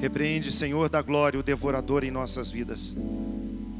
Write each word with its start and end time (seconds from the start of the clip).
Repreende, 0.00 0.52
Senhor 0.52 0.90
da 0.90 1.00
glória, 1.00 1.40
o 1.40 1.42
devorador 1.42 2.04
em 2.04 2.10
nossas 2.10 2.50
vidas. 2.50 2.94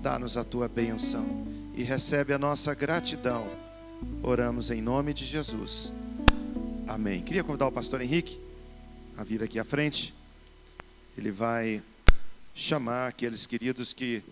Dá-nos 0.03 0.37
a 0.37 0.45
tua 0.45 0.67
bênção 0.67 1.47
e 1.77 1.83
recebe 1.83 2.33
a 2.33 2.39
nossa 2.39 2.75
gratidão. 2.75 3.47
Oramos 4.23 4.71
em 4.71 4.81
nome 4.81 5.13
de 5.13 5.27
Jesus. 5.27 5.93
Amém. 6.89 7.23
Queria 7.23 7.45
convidar 7.45 7.67
o 7.67 7.73
pastor 7.73 8.01
Henrique 8.01 8.41
a 9.17 9.25
vir 9.25 9.43
aqui 9.43 9.59
à 9.59 9.65
frente. 9.65 10.15
Ele 11.19 11.31
vai 11.31 11.83
chamar 12.55 13.09
aqueles 13.09 13.45
queridos 13.45 13.93
que 13.93 14.23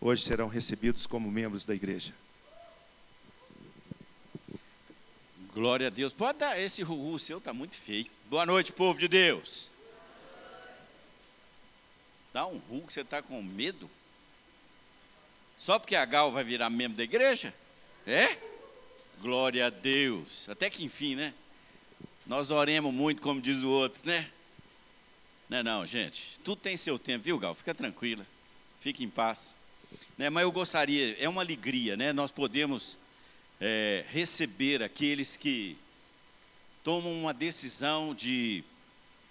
hoje 0.00 0.22
serão 0.22 0.48
recebidos 0.48 1.06
como 1.06 1.30
membros 1.30 1.66
da 1.66 1.74
igreja. 1.74 2.14
Glória 5.52 5.88
a 5.88 5.90
Deus. 5.90 6.12
Pode 6.12 6.38
dar 6.38 6.58
esse 6.58 6.82
ruhu 6.82 7.18
seu, 7.18 7.36
está 7.36 7.52
muito 7.52 7.74
feio. 7.74 8.06
Boa 8.30 8.46
noite, 8.46 8.72
povo 8.72 8.98
de 8.98 9.08
Deus. 9.08 9.67
Dá 12.32 12.46
um 12.46 12.60
que 12.86 12.92
você 12.92 13.00
está 13.00 13.22
com 13.22 13.42
medo? 13.42 13.90
Só 15.56 15.78
porque 15.78 15.96
a 15.96 16.04
Gal 16.04 16.30
vai 16.30 16.44
virar 16.44 16.70
membro 16.70 16.96
da 16.96 17.04
igreja? 17.04 17.52
É? 18.06 18.38
Glória 19.20 19.66
a 19.66 19.70
Deus. 19.70 20.48
Até 20.48 20.70
que 20.70 20.84
enfim, 20.84 21.16
né? 21.16 21.34
Nós 22.26 22.50
oremos 22.50 22.92
muito, 22.92 23.22
como 23.22 23.40
diz 23.40 23.62
o 23.62 23.70
outro, 23.70 24.00
né? 24.04 24.30
Não 25.48 25.58
é 25.58 25.62
não, 25.62 25.86
gente. 25.86 26.38
Tudo 26.44 26.60
tem 26.60 26.76
seu 26.76 26.98
tempo, 26.98 27.24
viu, 27.24 27.38
Gal? 27.38 27.54
Fica 27.54 27.74
tranquila. 27.74 28.24
Fique 28.78 29.02
em 29.02 29.10
paz. 29.10 29.54
Né? 30.16 30.28
Mas 30.30 30.42
eu 30.42 30.52
gostaria, 30.52 31.16
é 31.18 31.28
uma 31.28 31.42
alegria, 31.42 31.96
né? 31.96 32.12
Nós 32.12 32.30
podemos 32.30 32.98
é, 33.60 34.04
receber 34.10 34.82
aqueles 34.82 35.36
que 35.36 35.76
tomam 36.84 37.12
uma 37.12 37.34
decisão 37.34 38.14
de 38.14 38.62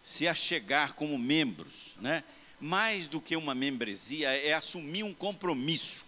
se 0.03 0.27
achegar 0.27 0.93
como 0.93 1.17
membros, 1.17 1.93
né? 1.97 2.23
Mais 2.59 3.07
do 3.07 3.21
que 3.21 3.35
uma 3.35 3.53
membresia, 3.53 4.29
é 4.29 4.53
assumir 4.53 5.03
um 5.03 5.13
compromisso 5.13 6.05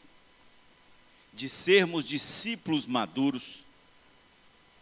de 1.33 1.47
sermos 1.47 2.07
discípulos 2.07 2.85
maduros 2.85 3.63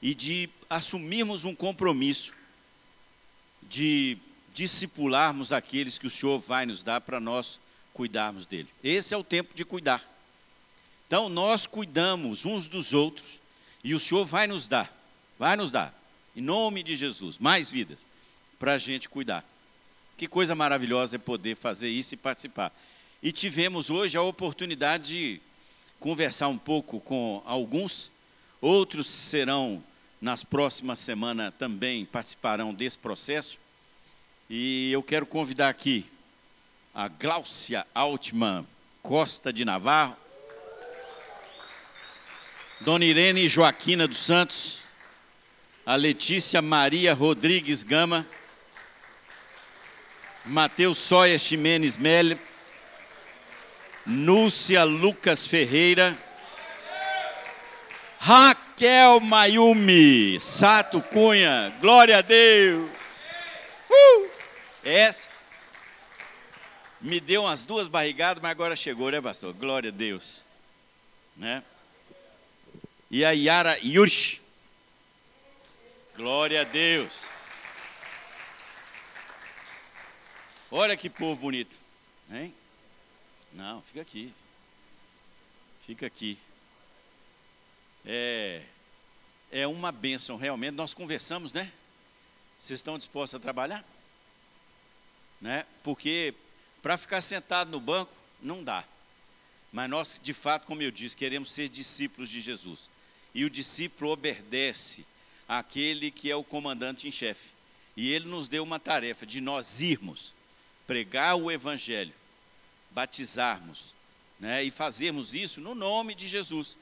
e 0.02 0.16
de 0.16 0.50
assumirmos 0.70 1.44
um 1.44 1.54
compromisso 1.54 2.34
de 3.64 4.18
discipularmos 4.54 5.52
aqueles 5.52 5.98
que 5.98 6.08
o 6.08 6.12
Senhor 6.12 6.40
vai 6.40 6.66
nos 6.66 6.84
dar 6.84 7.02
para 7.02 7.20
nós 7.20 7.60
cuidarmos 7.94 8.46
dele. 8.46 8.70
Esse 8.84 9.14
é 9.14 9.18
o 9.18 9.24
tempo 9.24 9.54
de 9.54 9.66
cuidar. 9.66 10.04
Então 11.06 11.30
nós 11.30 11.66
cuidamos 11.66 12.46
uns 12.46 12.68
dos 12.68 12.94
outros 12.94 13.40
e 13.84 13.94
o 13.94 14.00
Senhor 14.00 14.26
vai 14.26 14.48
nos 14.48 14.68
dar, 14.68 14.92
vai 15.38 15.56
nos 15.56 15.72
dar, 15.72 15.94
em 16.36 16.42
nome 16.42 16.84
de 16.84 16.96
Jesus, 16.96 17.38
mais 17.38 17.72
vidas 17.72 18.00
para 18.60 18.74
a 18.74 18.78
gente 18.78 19.08
cuidar. 19.08 19.46
Que 20.18 20.28
coisa 20.28 20.56
maravilhosa 20.56 21.18
é 21.18 21.20
poder 21.20 21.56
fazer 21.56 21.90
isso 21.90 22.16
e 22.16 22.18
participar. 22.18 22.74
E 23.22 23.32
tivemos 23.32 23.92
hoje 23.92 24.18
a 24.18 24.22
oportunidade 24.24 25.14
de 25.14 25.42
conversar 26.00 26.48
um 26.48 26.58
pouco 26.58 27.00
com 27.00 27.44
alguns, 27.46 28.12
outros 28.60 29.06
serão 29.06 29.84
nas 30.20 30.44
próximas 30.44 31.00
semanas 31.00 31.54
também 31.60 32.04
participarão 32.04 32.74
desse 32.74 32.98
processo. 32.98 33.60
E 34.50 34.92
eu 34.92 35.04
quero 35.04 35.28
convidar 35.28 35.70
aqui 35.70 36.04
a 36.96 37.08
Gláucia 37.08 37.86
Altman 37.94 38.66
Costa 39.04 39.54
de 39.54 39.64
Navarro, 39.64 40.18
Dona 42.82 43.06
Irene 43.06 43.48
Joaquina 43.48 44.08
dos 44.08 44.18
Santos, 44.18 44.80
a 45.86 45.96
Letícia 45.96 46.60
Maria 46.60 47.14
Rodrigues 47.14 47.84
Gama, 47.84 48.26
Matheus 50.48 50.98
Soia 50.98 51.38
Ximenes 51.38 51.96
Melle, 51.96 52.40
Núcia 54.06 54.84
Lucas 54.84 55.46
Ferreira, 55.46 56.18
Raquel 58.20 59.20
Mayumi, 59.20 60.40
Sato 60.40 61.02
Cunha, 61.02 61.74
glória 61.82 62.18
a 62.18 62.22
Deus. 62.22 62.90
Uh! 63.90 64.30
Essa 64.84 65.28
me 67.00 67.20
deu 67.20 67.44
umas 67.44 67.64
duas 67.64 67.88
barrigadas, 67.88 68.42
mas 68.42 68.52
agora 68.52 68.76
chegou, 68.76 69.12
né, 69.12 69.22
pastor? 69.22 69.54
Glória 69.54 69.90
a 69.90 69.94
Deus. 69.94 70.42
Né? 71.36 71.64
E 73.12 73.24
a 73.24 73.32
Yara 73.32 73.78
Yursh. 73.84 74.42
Glória 76.16 76.62
a 76.62 76.64
Deus. 76.64 77.37
Olha 80.70 80.98
que 80.98 81.10
povo 81.10 81.40
bonito. 81.40 81.76
Hein? 82.30 82.54
Não, 83.54 83.82
fica 83.84 84.02
aqui. 84.02 84.34
Fica 85.86 86.06
aqui. 86.06 86.38
É, 88.06 88.62
é 89.50 89.66
uma 89.66 89.94
bênção, 89.94 90.36
realmente. 90.36 90.76
Nós 90.76 90.94
conversamos, 90.94 91.54
né? 91.54 91.72
Vocês 92.60 92.80
estão 92.80 92.98
dispostos 92.98 93.36
a 93.36 93.40
trabalhar? 93.40 93.86
Né? 95.40 95.66
Porque 95.84 96.34
para 96.82 96.98
ficar 96.98 97.22
sentado 97.22 97.72
no 97.72 97.80
banco, 97.80 98.14
não 98.42 98.62
dá. 98.62 98.84
Mas 99.72 99.90
nós, 99.90 100.20
de 100.22 100.34
fato, 100.34 100.68
como 100.68 100.82
eu 100.82 100.92
disse, 100.92 101.16
queremos 101.16 101.50
ser 101.50 101.70
discípulos 101.70 102.30
de 102.30 102.42
Jesus. 102.42 102.90
E 103.34 103.46
o 103.46 103.50
discípulo 103.50 104.12
obedece 104.12 105.06
àquele 105.48 106.12
que 106.12 106.30
é 106.30 106.36
o 106.36 106.44
comandante 106.44 107.08
em 107.08 107.12
chefe. 107.12 107.52
E 107.96 108.12
ele 108.12 108.28
nos 108.28 108.50
deu 108.50 108.64
uma 108.64 108.80
tarefa 108.80 109.26
de 109.26 109.40
nós 109.40 109.80
irmos 109.80 110.36
pregar 110.88 111.36
o 111.36 111.52
evangelho, 111.52 112.14
batizarmos, 112.92 113.94
né, 114.40 114.64
e 114.64 114.72
fazermos 114.72 115.36
isso 115.36 115.60
no 115.62 115.76
nome 115.76 116.16
de 116.16 116.28
Jesus. 116.28 116.78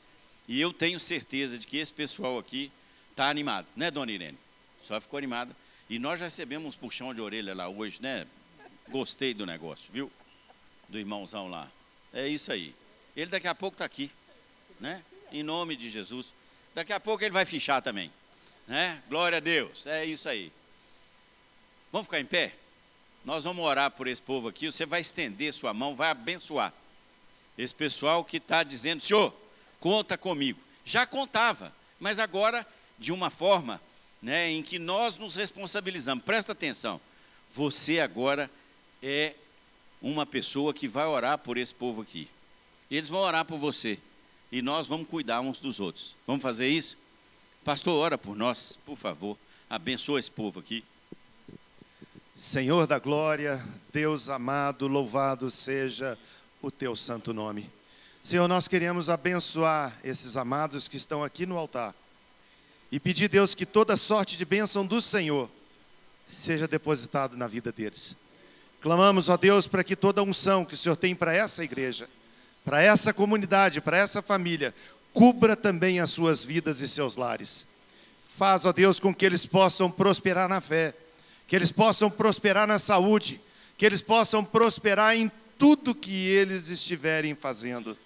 E 0.48 0.62
eu 0.62 0.72
tenho 0.72 1.00
certeza 1.00 1.58
de 1.58 1.66
que 1.66 1.78
esse 1.78 1.92
pessoal 1.92 2.38
aqui 2.38 2.72
está 3.12 3.28
animado, 3.28 3.68
né, 3.76 3.90
dona 3.90 4.12
Irene? 4.12 4.38
Só 4.82 5.02
ficou 5.02 5.18
animada. 5.18 5.56
E 5.90 5.98
nós 5.98 6.20
já 6.20 6.26
recebemos 6.26 6.68
uns 6.68 6.76
puxão 6.76 7.14
de 7.14 7.22
orelha 7.22 7.54
lá 7.54 7.68
hoje, 7.68 8.02
né? 8.02 8.26
Gostei 8.90 9.34
do 9.34 9.46
negócio, 9.46 9.92
viu? 9.92 10.12
Do 10.88 11.00
irmãozão 11.00 11.48
lá. 11.48 11.70
É 12.14 12.28
isso 12.28 12.52
aí. 12.52 12.74
Ele 13.16 13.30
daqui 13.30 13.48
a 13.48 13.56
pouco 13.56 13.76
está 13.76 13.86
aqui, 13.86 14.12
né? 14.80 15.04
Em 15.32 15.42
nome 15.42 15.76
de 15.76 15.90
Jesus. 15.90 16.28
Daqui 16.74 16.94
a 16.94 17.00
pouco 17.00 17.24
ele 17.24 17.32
vai 17.32 17.46
fichar 17.46 17.82
também, 17.82 18.12
né? 18.68 19.02
Glória 19.10 19.38
a 19.38 19.42
Deus. 19.42 19.86
É 19.88 20.06
isso 20.06 20.28
aí. 20.30 20.52
Vamos 21.92 22.08
ficar 22.08 22.20
em 22.20 22.26
pé? 22.26 22.54
Nós 23.26 23.44
vamos 23.44 23.66
orar 23.66 23.90
por 23.90 24.08
esse 24.08 24.22
povo 24.22 24.48
aqui. 24.48 24.68
Você 24.68 24.86
vai 24.86 25.02
estender 25.02 25.52
sua 25.52 25.74
mão, 25.74 25.96
vai 25.96 26.12
abençoar 26.12 26.72
esse 27.58 27.74
pessoal 27.74 28.24
que 28.24 28.38
está 28.38 28.64
dizendo: 28.64 29.02
Senhor, 29.02 29.34
conta 29.80 30.18
comigo. 30.18 30.60
Já 30.86 31.08
contava, 31.08 31.74
mas 32.00 32.20
agora 32.20 32.66
de 33.00 33.12
uma 33.12 33.32
forma 33.32 33.82
né, 34.22 34.52
em 34.52 34.62
que 34.62 34.78
nós 34.78 35.18
nos 35.18 35.36
responsabilizamos. 35.36 36.24
Presta 36.24 36.52
atenção. 36.52 37.02
Você 37.54 38.00
agora 38.00 38.50
é 39.02 39.34
uma 40.02 40.26
pessoa 40.26 40.74
que 40.74 40.88
vai 40.88 41.06
orar 41.06 41.40
por 41.40 41.58
esse 41.58 41.74
povo 41.74 42.04
aqui. 42.04 42.28
Eles 42.92 43.10
vão 43.10 43.22
orar 43.22 43.44
por 43.44 43.58
você. 43.58 43.98
E 44.52 44.62
nós 44.62 44.88
vamos 44.88 45.08
cuidar 45.08 45.42
uns 45.42 45.60
dos 45.60 45.80
outros. 45.80 46.16
Vamos 46.28 46.44
fazer 46.44 46.68
isso? 46.68 46.96
Pastor, 47.64 47.96
ora 47.96 48.18
por 48.18 48.36
nós, 48.36 48.78
por 48.86 48.96
favor. 48.96 49.36
Abençoa 49.68 50.20
esse 50.20 50.30
povo 50.30 50.60
aqui. 50.60 50.84
Senhor 52.38 52.86
da 52.86 53.00
glória, 53.00 53.64
Deus 53.94 54.28
amado, 54.28 54.88
louvado 54.88 55.50
seja 55.50 56.18
o 56.62 56.70
teu 56.70 56.94
santo 56.94 57.34
nome. 57.34 57.70
Senhor, 58.22 58.46
nós 58.50 58.68
queremos 58.68 59.10
abençoar 59.10 59.98
esses 60.04 60.36
amados 60.36 60.90
que 60.90 60.98
estão 60.98 61.24
aqui 61.24 61.46
no 61.46 61.58
altar 61.58 61.96
e 62.92 63.00
pedir, 63.00 63.30
Deus, 63.30 63.56
que 63.56 63.66
toda 63.66 63.96
sorte 63.96 64.36
de 64.36 64.44
bênção 64.44 64.86
do 64.86 65.02
Senhor 65.02 65.50
seja 66.28 66.68
depositado 66.68 67.38
na 67.38 67.48
vida 67.48 67.72
deles. 67.72 68.18
Clamamos, 68.82 69.30
ó 69.30 69.38
Deus, 69.38 69.66
para 69.66 69.82
que 69.82 69.96
toda 69.96 70.22
unção 70.22 70.66
que 70.66 70.74
o 70.74 70.78
Senhor 70.78 70.98
tem 70.98 71.16
para 71.16 71.34
essa 71.34 71.64
igreja, 71.64 72.10
para 72.66 72.82
essa 72.82 73.14
comunidade, 73.14 73.80
para 73.80 73.96
essa 73.96 74.22
família, 74.22 74.76
cubra 75.14 75.56
também 75.56 76.02
as 76.02 76.10
suas 76.10 76.44
vidas 76.44 76.82
e 76.82 76.88
seus 76.90 77.16
lares. 77.16 77.66
Faz, 78.36 78.66
ó 78.66 78.74
Deus, 78.74 79.00
com 79.00 79.16
que 79.16 79.26
eles 79.26 79.46
possam 79.46 79.90
prosperar 79.90 80.50
na 80.50 80.60
fé, 80.60 80.94
que 81.48 81.56
eles 81.56 81.72
possam 81.72 82.10
prosperar 82.10 82.68
na 82.68 82.80
saúde, 82.80 83.40
que 83.78 83.86
eles 83.86 84.02
possam 84.02 84.44
prosperar 84.44 85.16
em 85.16 85.32
tudo 85.58 85.96
que 85.96 86.28
eles 86.28 86.70
estiverem 86.70 87.36
fazendo. 87.36 87.98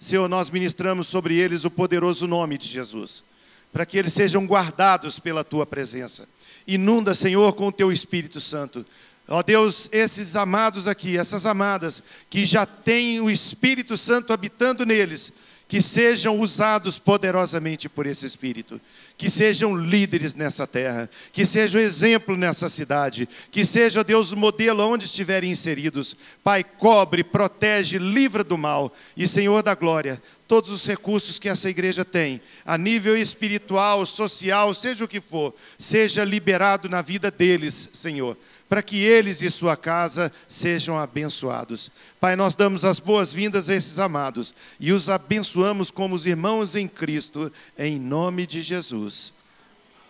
Senhor, 0.00 0.28
nós 0.28 0.50
ministramos 0.50 1.06
sobre 1.08 1.36
eles 1.36 1.64
o 1.64 1.70
poderoso 1.70 2.26
nome 2.26 2.56
de 2.56 2.68
Jesus, 2.68 3.24
para 3.72 3.84
que 3.84 3.98
eles 3.98 4.12
sejam 4.12 4.46
guardados 4.46 5.18
pela 5.18 5.42
tua 5.42 5.66
presença. 5.66 6.28
Inunda, 6.66 7.14
Senhor, 7.14 7.52
com 7.54 7.68
o 7.68 7.72
teu 7.72 7.90
Espírito 7.90 8.40
Santo. 8.40 8.86
Ó 9.26 9.42
Deus, 9.42 9.88
esses 9.92 10.36
amados 10.36 10.88
aqui, 10.88 11.18
essas 11.18 11.44
amadas, 11.44 12.02
que 12.30 12.46
já 12.46 12.64
têm 12.64 13.20
o 13.20 13.30
Espírito 13.30 13.96
Santo 13.96 14.32
habitando 14.32 14.86
neles, 14.86 15.32
que 15.68 15.82
sejam 15.82 16.40
usados 16.40 16.98
poderosamente 16.98 17.90
por 17.90 18.06
esse 18.06 18.24
Espírito, 18.24 18.80
que 19.18 19.28
sejam 19.28 19.76
líderes 19.76 20.34
nessa 20.34 20.66
terra, 20.66 21.10
que 21.30 21.44
sejam 21.44 21.78
exemplo 21.78 22.38
nessa 22.38 22.70
cidade, 22.70 23.28
que 23.50 23.66
seja, 23.66 24.02
Deus, 24.02 24.32
o 24.32 24.36
modelo 24.36 24.82
onde 24.82 25.04
estiverem 25.04 25.50
inseridos. 25.50 26.16
Pai, 26.42 26.64
cobre, 26.64 27.22
protege, 27.22 27.98
livra 27.98 28.42
do 28.42 28.56
mal. 28.56 28.90
E, 29.14 29.28
Senhor 29.28 29.62
da 29.62 29.74
glória, 29.74 30.22
todos 30.46 30.70
os 30.70 30.86
recursos 30.86 31.38
que 31.38 31.50
essa 31.50 31.68
igreja 31.68 32.02
tem, 32.02 32.40
a 32.64 32.78
nível 32.78 33.14
espiritual, 33.14 34.06
social, 34.06 34.72
seja 34.72 35.04
o 35.04 35.08
que 35.08 35.20
for, 35.20 35.54
seja 35.76 36.24
liberado 36.24 36.88
na 36.88 37.02
vida 37.02 37.30
deles, 37.30 37.90
Senhor 37.92 38.38
para 38.68 38.82
que 38.82 39.02
eles 39.02 39.40
e 39.40 39.50
sua 39.50 39.76
casa 39.76 40.30
sejam 40.46 40.98
abençoados. 40.98 41.90
Pai, 42.20 42.36
nós 42.36 42.54
damos 42.54 42.84
as 42.84 42.98
boas-vindas 42.98 43.70
a 43.70 43.74
esses 43.74 43.98
amados 43.98 44.54
e 44.78 44.92
os 44.92 45.08
abençoamos 45.08 45.90
como 45.90 46.14
os 46.14 46.26
irmãos 46.26 46.74
em 46.74 46.86
Cristo, 46.86 47.50
em 47.78 47.98
nome 47.98 48.46
de 48.46 48.60
Jesus. 48.62 49.32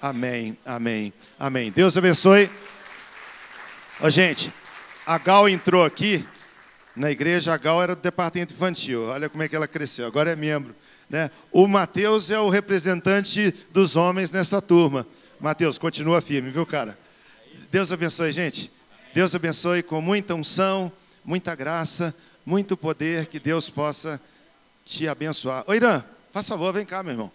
Amém, 0.01 0.57
amém, 0.65 1.13
amém. 1.39 1.71
Deus 1.71 1.97
abençoe. 1.97 2.51
Ô, 4.01 4.11
gente, 4.11 4.53
a 5.07 5.19
Gal 5.19 5.49
entrou 5.49 5.85
aqui 5.85 6.25
na 6.95 7.11
igreja, 7.11 7.55
a 7.55 7.57
Gal 7.57 7.83
era 7.83 7.95
do 7.95 8.03
departamento 8.03 8.53
infantil. 8.53 9.05
Olha 9.05 9.29
como 9.29 9.43
é 9.43 9.49
que 9.49 9.55
ela 9.55 9.69
cresceu, 9.69 10.07
agora 10.07 10.33
é 10.33 10.37
membro. 10.37 10.75
Né? 11.09 11.31
O 11.51 11.67
Mateus 11.67 12.31
é 12.31 12.39
o 12.39 12.49
representante 12.49 13.55
dos 13.73 13.97
homens 13.97 14.31
nessa 14.33 14.61
turma. 14.61 15.07
Mateus, 15.41 15.79
continua 15.79 16.21
firme, 16.21 16.51
viu, 16.51 16.67
cara? 16.67 16.99
Deus 17.71 17.93
abençoe, 17.93 18.33
gente. 18.33 18.73
Deus 19.13 19.35
abençoe 19.35 19.83
com 19.83 20.01
muita 20.01 20.35
unção, 20.35 20.93
muita 21.25 21.55
graça, 21.55 22.15
muito 22.45 22.77
poder, 22.77 23.27
que 23.27 23.39
Deus 23.39 23.69
possa 23.69 24.21
te 24.85 25.07
abençoar. 25.07 25.65
Ô 25.67 25.75
Irã, 25.75 26.03
faz 26.33 26.47
favor, 26.49 26.73
vem 26.73 26.87
cá, 26.87 27.03
meu 27.03 27.13
irmão. 27.13 27.33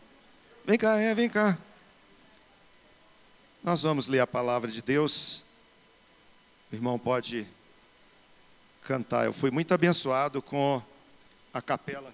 Vem 0.66 0.78
cá, 0.78 0.98
é, 0.98 1.14
vem 1.14 1.30
cá. 1.30 1.58
Nós 3.64 3.84
vamos 3.84 4.08
ler 4.08 4.20
a 4.20 4.28
palavra 4.28 4.72
de 4.72 4.82
Deus. 4.82 5.44
O 6.72 6.76
irmão 6.76 6.98
pode 6.98 7.48
cantar. 8.84 9.26
Eu 9.26 9.34
fui 9.34 9.52
muito 9.52 9.74
abençoado 9.74 10.42
com 10.42 10.82
a 11.54 11.62
capela 11.62 12.14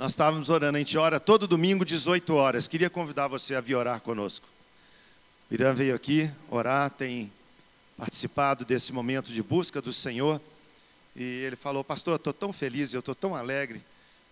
Nós 0.00 0.12
estávamos 0.12 0.48
orando, 0.48 0.76
a 0.76 0.78
gente 0.78 0.96
ora 0.96 1.20
todo 1.20 1.46
domingo, 1.46 1.84
18 1.84 2.34
horas. 2.34 2.66
Queria 2.66 2.88
convidar 2.88 3.28
você 3.28 3.54
a 3.54 3.60
vir 3.60 3.74
orar 3.74 4.00
conosco. 4.00 4.48
Irã 5.50 5.74
veio 5.74 5.94
aqui 5.94 6.30
orar, 6.48 6.88
tem 6.88 7.30
participado 7.98 8.64
desse 8.64 8.94
momento 8.94 9.30
de 9.30 9.42
busca 9.42 9.82
do 9.82 9.92
Senhor. 9.92 10.40
E 11.14 11.22
ele 11.22 11.54
falou, 11.54 11.84
pastor, 11.84 12.14
eu 12.14 12.16
estou 12.16 12.32
tão 12.32 12.50
feliz, 12.50 12.94
eu 12.94 13.00
estou 13.00 13.14
tão 13.14 13.36
alegre, 13.36 13.84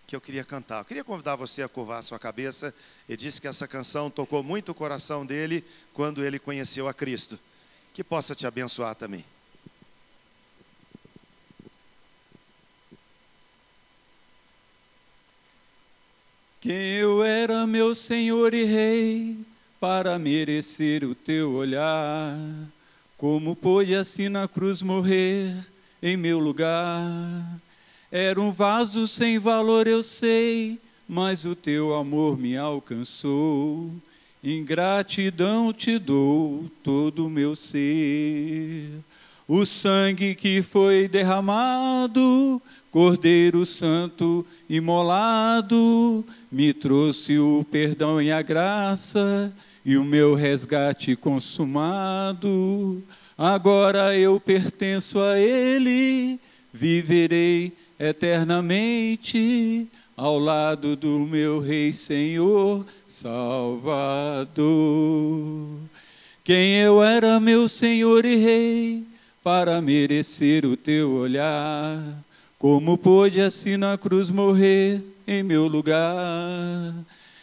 que 0.07 0.15
eu 0.15 0.19
queria 0.19 0.43
cantar. 0.43 0.79
Eu 0.79 0.85
queria 0.85 1.03
convidar 1.03 1.35
você 1.35 1.61
a 1.61 1.69
curvar 1.69 1.99
a 1.99 2.01
sua 2.01 2.17
cabeça. 2.17 2.73
Ele 3.07 3.17
disse 3.17 3.39
que 3.39 3.47
essa 3.47 3.67
canção 3.67 4.09
tocou 4.09 4.41
muito 4.41 4.71
o 4.71 4.73
coração 4.73 5.23
dele 5.23 5.63
quando 5.93 6.25
ele 6.25 6.39
conheceu 6.39 6.87
a 6.87 6.95
Cristo. 6.95 7.37
Que 7.93 8.03
possa 8.03 8.33
te 8.33 8.47
abençoar 8.47 8.95
também. 8.95 9.23
Quem 16.61 16.73
eu 16.73 17.23
era, 17.23 17.65
meu 17.65 17.95
Senhor 17.95 18.53
e 18.53 18.65
Rei, 18.65 19.37
para 19.79 20.19
merecer 20.19 21.05
o 21.05 21.15
teu 21.15 21.53
olhar. 21.53 22.37
Como 23.17 23.55
pôde 23.55 23.95
assim 23.95 24.27
na 24.27 24.45
cruz 24.45 24.81
morrer 24.81 25.55
em 26.03 26.17
meu 26.17 26.37
lugar? 26.37 27.61
Era 28.11 28.41
um 28.41 28.51
vaso 28.51 29.07
sem 29.07 29.39
valor, 29.39 29.87
eu 29.87 30.03
sei, 30.03 30.77
mas 31.07 31.45
o 31.45 31.55
teu 31.55 31.95
amor 31.95 32.37
me 32.37 32.57
alcançou. 32.57 33.89
Em 34.43 34.61
gratidão 34.61 35.71
te 35.71 35.97
dou 35.97 36.69
todo 36.83 37.25
o 37.25 37.29
meu 37.29 37.55
ser. 37.55 38.89
O 39.47 39.65
sangue 39.65 40.35
que 40.35 40.61
foi 40.61 41.07
derramado 41.07 42.61
Cordeiro 42.91 43.65
Santo 43.65 44.45
imolado, 44.69 46.25
me 46.51 46.73
trouxe 46.73 47.37
o 47.37 47.65
perdão 47.69 48.21
e 48.21 48.31
a 48.31 48.41
graça 48.41 49.53
e 49.85 49.95
o 49.95 50.03
meu 50.03 50.33
resgate 50.33 51.15
consumado. 51.15 53.03
Agora 53.37 54.17
eu 54.17 54.39
pertenço 54.39 55.19
a 55.19 55.39
Ele, 55.39 56.39
viverei 56.73 57.71
eternamente 57.99 59.87
ao 60.17 60.37
lado 60.39 60.95
do 60.95 61.19
meu 61.19 61.59
Rei 61.59 61.93
Senhor 61.93 62.85
Salvador. 63.07 64.57
Quem 66.43 66.75
eu 66.77 67.03
era, 67.03 67.39
meu 67.39 67.67
Senhor 67.67 68.25
e 68.25 68.35
Rei, 68.35 69.03
para 69.43 69.81
merecer 69.81 70.65
o 70.65 70.75
teu 70.75 71.11
olhar 71.11 72.01
como 72.59 72.97
pôde 72.97 73.39
assim 73.39 73.77
na 73.77 73.97
cruz 73.97 74.29
morrer 74.29 75.01
em 75.25 75.41
meu 75.41 75.65
lugar? 75.65 76.93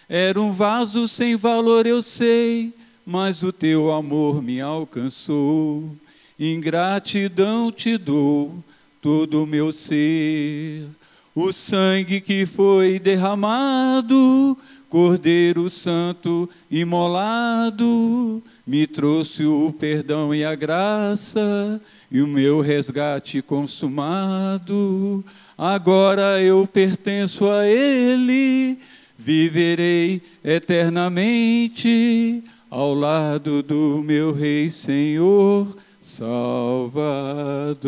Era 0.07 0.39
um 0.39 0.53
vaso 0.53 1.09
sem 1.09 1.35
valor, 1.35 1.87
eu 1.87 2.03
sei, 2.03 2.71
mas 3.05 3.43
o 3.43 3.51
teu 3.51 3.91
amor 3.91 4.43
me 4.43 4.61
alcançou. 4.61 5.91
Em 6.39 6.61
gratidão 6.61 7.73
te 7.73 7.97
dou 7.97 8.63
todo 9.01 9.43
o 9.43 9.47
meu 9.47 9.73
ser. 9.73 10.87
O 11.35 11.51
sangue 11.51 12.21
que 12.21 12.45
foi 12.45 12.99
derramado, 12.99 14.57
Cordeiro 14.89 15.69
Santo 15.69 16.49
imolado, 16.71 18.43
me 18.67 18.87
trouxe 18.87 19.45
o 19.45 19.71
perdão 19.73 20.35
e 20.35 20.43
a 20.45 20.55
graça 20.55 21.81
e 22.11 22.23
o 22.23 22.27
meu 22.27 22.61
resgate 22.61 23.43
consumado. 23.43 25.23
Agora 25.59 26.43
eu 26.43 26.67
pertenço 26.67 27.47
a 27.49 27.67
Ele, 27.67 28.79
viverei 29.19 30.23
eternamente 30.45 32.45
ao 32.71 32.95
lado 32.95 33.63
do 33.63 34.03
meu 34.05 34.33
Rei 34.33 34.71
Senhor 34.71 35.77
Salvador. 36.01 37.81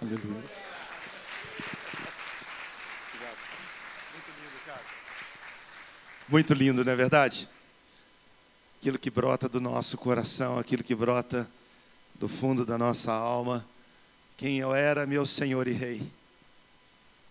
Aleluia. 0.00 0.51
Muito 6.32 6.54
lindo, 6.54 6.82
não 6.82 6.90
é 6.90 6.96
verdade? 6.96 7.46
Aquilo 8.80 8.98
que 8.98 9.10
brota 9.10 9.50
do 9.50 9.60
nosso 9.60 9.98
coração, 9.98 10.58
aquilo 10.58 10.82
que 10.82 10.94
brota 10.94 11.46
do 12.14 12.26
fundo 12.26 12.64
da 12.64 12.78
nossa 12.78 13.12
alma. 13.12 13.62
Quem 14.38 14.56
eu 14.58 14.74
era, 14.74 15.04
meu 15.04 15.26
Senhor 15.26 15.68
e 15.68 15.72
Rei. 15.72 16.02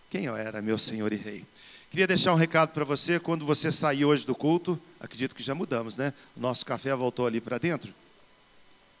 Quem 0.08 0.26
eu 0.26 0.36
era, 0.36 0.62
meu 0.62 0.78
Senhor 0.78 1.12
e 1.12 1.16
Rei. 1.16 1.44
Queria 1.90 2.06
deixar 2.06 2.32
um 2.32 2.36
recado 2.36 2.68
para 2.68 2.84
você 2.84 3.18
quando 3.18 3.44
você 3.44 3.72
sair 3.72 4.04
hoje 4.04 4.24
do 4.24 4.36
culto. 4.36 4.80
Acredito 5.00 5.34
que 5.34 5.42
já 5.42 5.52
mudamos, 5.52 5.96
né? 5.96 6.14
O 6.36 6.40
nosso 6.40 6.64
café 6.64 6.94
voltou 6.94 7.26
ali 7.26 7.40
para 7.40 7.58
dentro. 7.58 7.92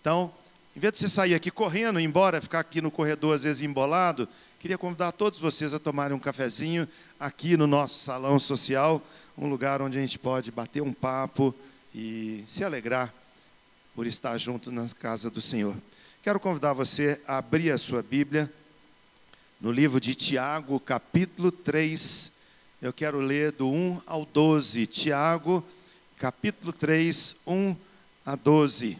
Então, 0.00 0.34
em 0.76 0.80
vez 0.80 0.94
de 0.94 0.98
você 0.98 1.08
sair 1.08 1.34
aqui 1.36 1.48
correndo, 1.48 2.00
embora, 2.00 2.40
ficar 2.40 2.58
aqui 2.58 2.80
no 2.80 2.90
corredor 2.90 3.36
às 3.36 3.44
vezes 3.44 3.62
embolado, 3.62 4.28
queria 4.62 4.78
convidar 4.78 5.10
todos 5.10 5.40
vocês 5.40 5.74
a 5.74 5.78
tomarem 5.80 6.16
um 6.16 6.20
cafezinho 6.20 6.86
aqui 7.18 7.56
no 7.56 7.66
nosso 7.66 7.98
salão 8.04 8.38
social 8.38 9.04
um 9.36 9.48
lugar 9.48 9.82
onde 9.82 9.98
a 9.98 10.00
gente 10.00 10.16
pode 10.20 10.52
bater 10.52 10.80
um 10.80 10.92
papo 10.92 11.52
e 11.92 12.44
se 12.46 12.62
alegrar 12.62 13.12
por 13.92 14.06
estar 14.06 14.38
junto 14.38 14.70
na 14.70 14.88
casa 14.90 15.28
do 15.28 15.40
Senhor. 15.40 15.74
Quero 16.22 16.38
convidar 16.38 16.74
você 16.74 17.20
a 17.26 17.38
abrir 17.38 17.72
a 17.72 17.76
sua 17.76 18.04
Bíblia 18.04 18.48
no 19.60 19.72
livro 19.72 20.00
de 20.00 20.14
Tiago, 20.14 20.78
capítulo 20.78 21.50
3. 21.50 22.30
Eu 22.80 22.92
quero 22.92 23.18
ler 23.18 23.50
do 23.50 23.68
1 23.68 24.02
ao 24.06 24.24
12. 24.24 24.86
Tiago, 24.86 25.64
capítulo 26.16 26.72
3, 26.72 27.34
1 27.44 27.76
a 28.24 28.36
12. 28.36 28.96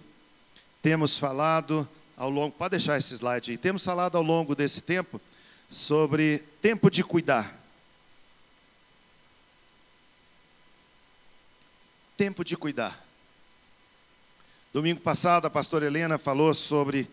Temos 0.83 1.16
falado 1.21 1.88
ao 2.16 2.28
longo, 2.28 2.50
pode 2.50 2.73
deixar 2.73 2.99
esse 2.99 3.14
slide 3.14 3.52
aí. 3.52 3.57
Temos 3.57 3.85
falado 3.85 4.16
ao 4.16 4.25
longo 4.25 4.57
desse 4.57 4.81
tempo 4.81 5.21
sobre 5.72 6.44
tempo 6.60 6.90
de 6.90 7.02
cuidar. 7.02 7.60
tempo 12.14 12.44
de 12.44 12.56
cuidar. 12.56 13.04
Domingo 14.72 15.00
passado, 15.00 15.46
a 15.46 15.50
pastora 15.50 15.86
Helena 15.86 16.18
falou 16.18 16.54
sobre 16.54 17.10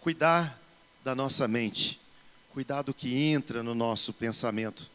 cuidar 0.00 0.60
da 1.02 1.12
nossa 1.12 1.48
mente, 1.48 2.00
cuidar 2.52 2.82
do 2.82 2.94
que 2.94 3.16
entra 3.16 3.64
no 3.64 3.74
nosso 3.74 4.12
pensamento. 4.12 4.88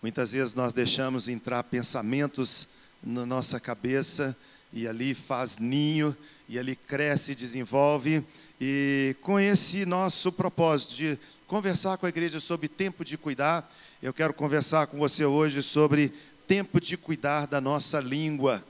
Muitas 0.00 0.32
vezes 0.32 0.54
nós 0.54 0.72
deixamos 0.72 1.28
entrar 1.28 1.62
pensamentos 1.64 2.66
na 3.02 3.26
nossa 3.26 3.60
cabeça 3.60 4.34
e 4.72 4.88
ali 4.88 5.12
faz 5.12 5.58
ninho, 5.58 6.16
e 6.48 6.58
ali 6.58 6.74
cresce 6.74 7.32
e 7.32 7.36
desenvolve. 7.36 8.24
E 8.58 9.14
com 9.20 9.38
esse 9.38 9.84
nosso 9.84 10.32
propósito 10.32 10.94
de 10.94 11.18
conversar 11.54 11.96
com 11.98 12.04
a 12.04 12.08
igreja 12.08 12.40
sobre 12.40 12.66
tempo 12.66 13.04
de 13.04 13.16
cuidar, 13.16 13.72
eu 14.02 14.12
quero 14.12 14.34
conversar 14.34 14.88
com 14.88 14.98
você 14.98 15.24
hoje 15.24 15.62
sobre 15.62 16.12
tempo 16.48 16.80
de 16.80 16.96
cuidar 16.96 17.46
da 17.46 17.60
nossa 17.60 18.00
língua. 18.00 18.60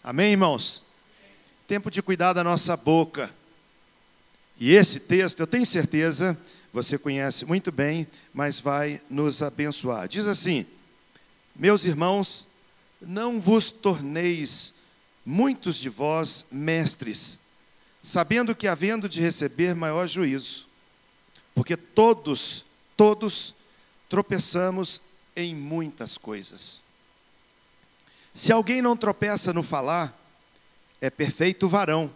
Amém, 0.00 0.30
irmãos? 0.30 0.84
Tempo 1.66 1.90
de 1.90 2.00
cuidar 2.00 2.34
da 2.34 2.44
nossa 2.44 2.76
boca. 2.76 3.34
E 4.60 4.74
esse 4.74 5.00
texto, 5.00 5.40
eu 5.40 5.46
tenho 5.48 5.66
certeza, 5.66 6.38
você 6.72 6.96
conhece 6.96 7.44
muito 7.44 7.72
bem, 7.72 8.06
mas 8.32 8.60
vai 8.60 9.00
nos 9.10 9.42
abençoar. 9.42 10.06
Diz 10.06 10.28
assim: 10.28 10.64
Meus 11.52 11.84
irmãos, 11.84 12.46
não 13.00 13.40
vos 13.40 13.72
torneis 13.72 14.72
muitos 15.24 15.78
de 15.78 15.88
vós 15.88 16.46
mestres, 16.48 17.40
sabendo 18.00 18.54
que 18.54 18.68
havendo 18.68 19.08
de 19.08 19.20
receber 19.20 19.74
maior 19.74 20.06
juízo, 20.06 20.65
porque 21.56 21.74
todos, 21.74 22.66
todos 22.94 23.54
tropeçamos 24.10 25.00
em 25.34 25.54
muitas 25.54 26.18
coisas. 26.18 26.82
Se 28.34 28.52
alguém 28.52 28.82
não 28.82 28.94
tropeça 28.94 29.54
no 29.54 29.62
falar, 29.62 30.14
é 31.00 31.08
perfeito 31.08 31.66
varão, 31.66 32.12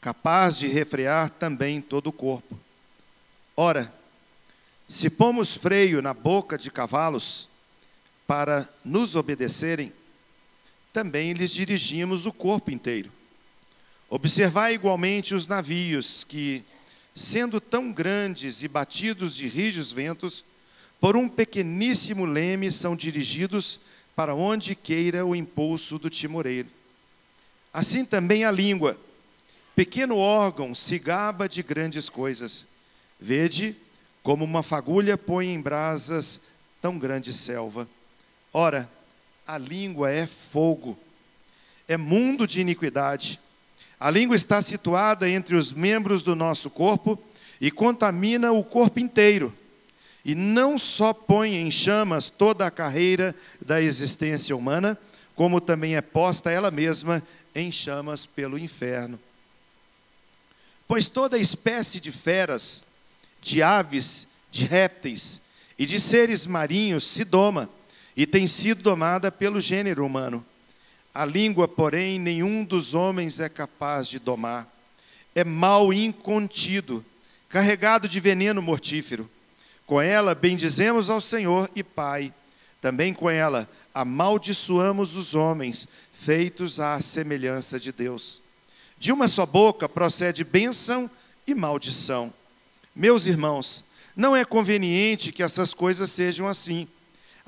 capaz 0.00 0.58
de 0.58 0.66
refrear 0.66 1.30
também 1.30 1.80
todo 1.80 2.08
o 2.08 2.12
corpo. 2.12 2.58
Ora, 3.56 3.94
se 4.88 5.08
pomos 5.08 5.54
freio 5.54 6.02
na 6.02 6.12
boca 6.12 6.58
de 6.58 6.68
cavalos 6.68 7.48
para 8.26 8.68
nos 8.84 9.14
obedecerem, 9.14 9.92
também 10.92 11.32
lhes 11.32 11.52
dirigimos 11.52 12.26
o 12.26 12.32
corpo 12.32 12.72
inteiro. 12.72 13.12
Observai 14.10 14.74
igualmente 14.74 15.32
os 15.32 15.46
navios 15.46 16.24
que, 16.24 16.64
sendo 17.18 17.60
tão 17.60 17.90
grandes 17.92 18.62
e 18.62 18.68
batidos 18.68 19.34
de 19.34 19.48
rijos 19.48 19.90
ventos, 19.90 20.44
por 21.00 21.16
um 21.16 21.28
pequeníssimo 21.28 22.24
leme 22.24 22.70
são 22.70 22.94
dirigidos 22.94 23.80
para 24.14 24.34
onde 24.34 24.76
queira 24.76 25.26
o 25.26 25.34
impulso 25.34 25.98
do 25.98 26.08
timoreiro. 26.08 26.68
Assim 27.72 28.04
também 28.04 28.44
a 28.44 28.52
língua, 28.52 28.96
pequeno 29.74 30.16
órgão, 30.16 30.74
se 30.74 30.98
gaba 30.98 31.48
de 31.48 31.62
grandes 31.62 32.08
coisas. 32.08 32.66
Vede 33.20 33.74
como 34.22 34.44
uma 34.44 34.62
fagulha 34.62 35.18
põe 35.18 35.48
em 35.48 35.60
brasas 35.60 36.40
tão 36.80 36.98
grande 36.98 37.32
selva. 37.32 37.88
Ora, 38.52 38.90
a 39.44 39.58
língua 39.58 40.10
é 40.10 40.26
fogo, 40.26 40.96
é 41.88 41.96
mundo 41.96 42.46
de 42.46 42.60
iniquidade. 42.60 43.40
A 44.00 44.10
língua 44.10 44.36
está 44.36 44.62
situada 44.62 45.28
entre 45.28 45.56
os 45.56 45.72
membros 45.72 46.22
do 46.22 46.36
nosso 46.36 46.70
corpo 46.70 47.18
e 47.60 47.70
contamina 47.70 48.52
o 48.52 48.62
corpo 48.62 49.00
inteiro 49.00 49.52
e 50.24 50.34
não 50.34 50.76
só 50.76 51.12
põe 51.14 51.54
em 51.56 51.70
chamas 51.70 52.28
toda 52.28 52.66
a 52.66 52.70
carreira 52.70 53.34
da 53.64 53.80
existência 53.80 54.54
humana, 54.54 54.98
como 55.34 55.60
também 55.60 55.96
é 55.96 56.02
posta 56.02 56.50
ela 56.50 56.70
mesma 56.70 57.22
em 57.54 57.72
chamas 57.72 58.26
pelo 58.26 58.58
inferno. 58.58 59.18
Pois 60.86 61.08
toda 61.08 61.38
espécie 61.38 61.98
de 61.98 62.12
feras, 62.12 62.84
de 63.40 63.62
aves, 63.62 64.28
de 64.50 64.64
répteis 64.64 65.40
e 65.78 65.86
de 65.86 65.98
seres 65.98 66.46
marinhos 66.46 67.04
se 67.04 67.24
doma 67.24 67.68
e 68.16 68.26
tem 68.26 68.46
sido 68.46 68.82
domada 68.82 69.32
pelo 69.32 69.60
gênero 69.60 70.04
humano. 70.04 70.44
A 71.18 71.24
língua, 71.24 71.66
porém, 71.66 72.18
nenhum 72.18 72.64
dos 72.64 72.94
homens 72.94 73.40
é 73.40 73.48
capaz 73.48 74.06
de 74.06 74.18
domar. 74.18 74.68
É 75.34 75.42
mal 75.42 75.92
incontido, 75.92 77.04
carregado 77.48 78.08
de 78.08 78.20
veneno 78.20 78.62
mortífero 78.62 79.28
com 79.88 80.02
ela 80.02 80.34
bendizemos 80.34 81.08
ao 81.08 81.18
Senhor 81.18 81.70
e 81.74 81.82
Pai. 81.82 82.30
Também 82.78 83.14
com 83.14 83.30
ela 83.30 83.66
amaldiçoamos 83.94 85.16
os 85.16 85.34
homens, 85.34 85.88
feitos 86.12 86.78
à 86.78 87.00
semelhança 87.00 87.80
de 87.80 87.90
Deus. 87.90 88.42
De 88.98 89.10
uma 89.10 89.26
só 89.26 89.46
boca 89.46 89.88
procede 89.88 90.44
bênção 90.44 91.10
e 91.46 91.54
maldição. 91.54 92.30
Meus 92.94 93.24
irmãos, 93.24 93.82
não 94.14 94.36
é 94.36 94.44
conveniente 94.44 95.32
que 95.32 95.42
essas 95.42 95.72
coisas 95.72 96.10
sejam 96.10 96.46
assim. 96.46 96.86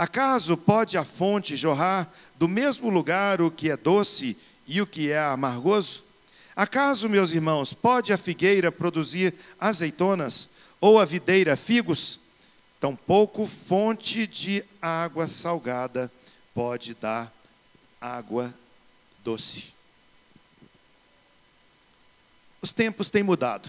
Acaso 0.00 0.56
pode 0.56 0.96
a 0.96 1.04
fonte 1.04 1.54
jorrar 1.54 2.10
do 2.36 2.48
mesmo 2.48 2.88
lugar 2.88 3.42
o 3.42 3.50
que 3.50 3.70
é 3.70 3.76
doce 3.76 4.34
e 4.66 4.80
o 4.80 4.86
que 4.86 5.10
é 5.10 5.18
amargoso? 5.18 6.02
Acaso, 6.56 7.06
meus 7.06 7.32
irmãos, 7.32 7.74
pode 7.74 8.10
a 8.10 8.16
figueira 8.16 8.72
produzir 8.72 9.34
azeitonas 9.60 10.48
ou 10.80 10.98
a 10.98 11.04
videira 11.04 11.54
figos? 11.54 12.18
Tampouco 12.80 13.46
fonte 13.46 14.26
de 14.26 14.64
água 14.80 15.28
salgada 15.28 16.10
pode 16.54 16.94
dar 16.94 17.30
água 18.00 18.54
doce. 19.22 19.74
Os 22.62 22.72
tempos 22.72 23.10
têm 23.10 23.22
mudado. 23.22 23.68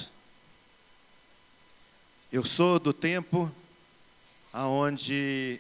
Eu 2.32 2.46
sou 2.46 2.80
do 2.80 2.94
tempo 2.94 3.52
aonde 4.54 5.60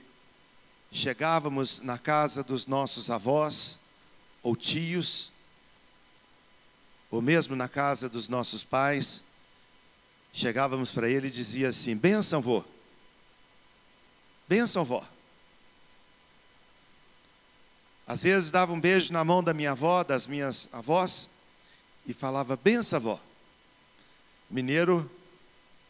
chegávamos 0.91 1.79
na 1.79 1.97
casa 1.97 2.43
dos 2.43 2.67
nossos 2.67 3.09
avós 3.09 3.79
ou 4.43 4.55
tios, 4.55 5.31
ou 7.09 7.21
mesmo 7.21 7.55
na 7.55 7.69
casa 7.69 8.09
dos 8.09 8.27
nossos 8.27 8.63
pais, 8.63 9.23
chegávamos 10.33 10.91
para 10.91 11.09
ele 11.09 11.27
e 11.27 11.31
dizia 11.31 11.69
assim: 11.69 11.95
"Benção, 11.95 12.41
vô". 12.41 12.63
Benção, 14.51 14.83
vó. 14.83 15.07
Às 18.05 18.23
vezes 18.23 18.51
dava 18.51 18.73
um 18.73 18.81
beijo 18.81 19.13
na 19.13 19.23
mão 19.23 19.41
da 19.41 19.53
minha 19.53 19.71
avó, 19.71 20.03
das 20.03 20.27
minhas 20.27 20.67
avós, 20.73 21.29
e 22.05 22.13
falava, 22.13 22.57
benção, 22.57 22.99
vó. 22.99 23.19
Mineiro, 24.49 25.09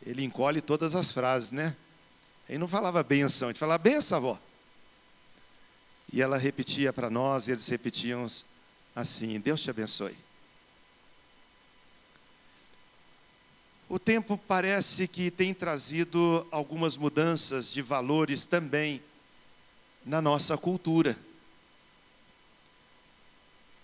ele 0.05 0.23
encolhe 0.23 0.61
todas 0.61 0.93
as 0.93 1.09
frases, 1.09 1.51
né? 1.51 1.75
Ele 2.47 2.59
não 2.59 2.67
falava 2.67 3.01
benção, 3.01 3.49
ele 3.49 3.57
falava 3.57 3.81
benção, 3.81 4.19
avó. 4.19 4.39
E 6.11 6.21
ela 6.21 6.37
repetia 6.37 6.91
para 6.91 7.09
nós, 7.09 7.47
e 7.47 7.51
eles 7.51 7.67
repetiam 7.67 8.27
assim: 8.95 9.39
Deus 9.39 9.61
te 9.61 9.69
abençoe. 9.69 10.17
O 13.87 13.99
tempo 13.99 14.37
parece 14.37 15.07
que 15.07 15.29
tem 15.29 15.53
trazido 15.53 16.47
algumas 16.49 16.95
mudanças 16.95 17.71
de 17.73 17.81
valores 17.81 18.45
também 18.45 19.01
na 20.05 20.21
nossa 20.21 20.57
cultura. 20.57 21.17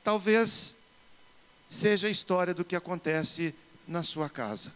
Talvez 0.04 0.78
seja 1.68 2.08
a 2.08 2.10
história 2.10 2.54
do 2.54 2.64
que 2.64 2.76
acontece 2.76 3.54
na 3.86 4.02
sua 4.02 4.30
casa. 4.30 4.74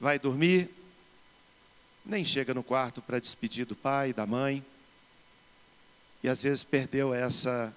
Vai 0.00 0.18
dormir, 0.18 0.70
nem 2.04 2.24
chega 2.24 2.54
no 2.54 2.62
quarto 2.62 3.02
para 3.02 3.18
despedir 3.18 3.66
do 3.66 3.74
pai, 3.74 4.12
da 4.12 4.24
mãe, 4.24 4.64
e 6.22 6.28
às 6.28 6.42
vezes 6.42 6.64
perdeu 6.64 7.14
essa 7.14 7.74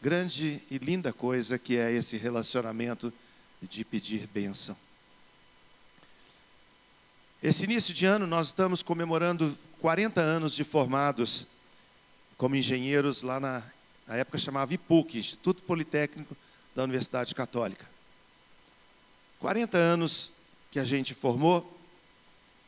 grande 0.00 0.62
e 0.70 0.78
linda 0.78 1.12
coisa 1.12 1.58
que 1.58 1.76
é 1.76 1.92
esse 1.92 2.16
relacionamento 2.16 3.12
de 3.62 3.84
pedir 3.84 4.26
bênção. 4.28 4.76
Esse 7.42 7.64
início 7.64 7.94
de 7.94 8.04
ano 8.04 8.26
nós 8.26 8.48
estamos 8.48 8.82
comemorando 8.82 9.56
40 9.80 10.20
anos 10.20 10.54
de 10.54 10.64
formados 10.64 11.46
como 12.36 12.56
engenheiros 12.56 13.22
lá 13.22 13.40
na, 13.40 13.62
na 14.06 14.16
época 14.16 14.38
chamava 14.38 14.74
IPUC, 14.74 15.18
Instituto 15.18 15.62
Politécnico 15.62 16.36
da 16.74 16.84
Universidade 16.84 17.34
Católica. 17.34 17.86
40 19.40 19.76
anos 19.76 20.32
que 20.70 20.78
a 20.78 20.84
gente 20.84 21.14
formou, 21.14 21.78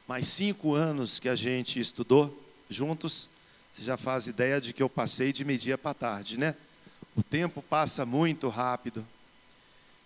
mais 0.07 0.29
cinco 0.29 0.75
anos 0.75 1.19
que 1.19 1.29
a 1.29 1.35
gente 1.35 1.79
estudou 1.79 2.37
juntos. 2.69 3.29
Você 3.71 3.85
já 3.85 3.97
faz 3.97 4.27
ideia 4.27 4.61
de 4.61 4.73
que 4.73 4.83
eu 4.83 4.89
passei 4.89 5.33
de 5.33 5.45
meio-dia 5.45 5.79
para 5.79 5.95
tarde, 5.95 6.37
né? 6.37 6.57
O 7.17 7.23
tempo 7.23 7.63
passa 7.63 8.05
muito 8.05 8.49
rápido. 8.49 9.07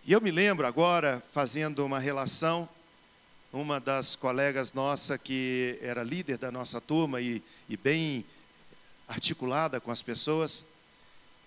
E 0.05 0.13
eu 0.13 0.21
me 0.21 0.31
lembro 0.31 0.67
agora, 0.67 1.23
fazendo 1.33 1.85
uma 1.85 1.99
relação, 1.99 2.69
uma 3.51 3.81
das 3.81 4.17
colegas 4.17 4.75
nossa 4.75 5.17
que 5.17 5.79
era 5.81 6.03
líder 6.03 6.37
da 6.37 6.53
nossa 6.53 6.79
turma 6.79 7.23
e, 7.23 7.43
e 7.67 7.77
bem 7.77 8.25
articulada 9.09 9.81
com 9.81 9.91
as 9.91 10.03
pessoas, 10.03 10.67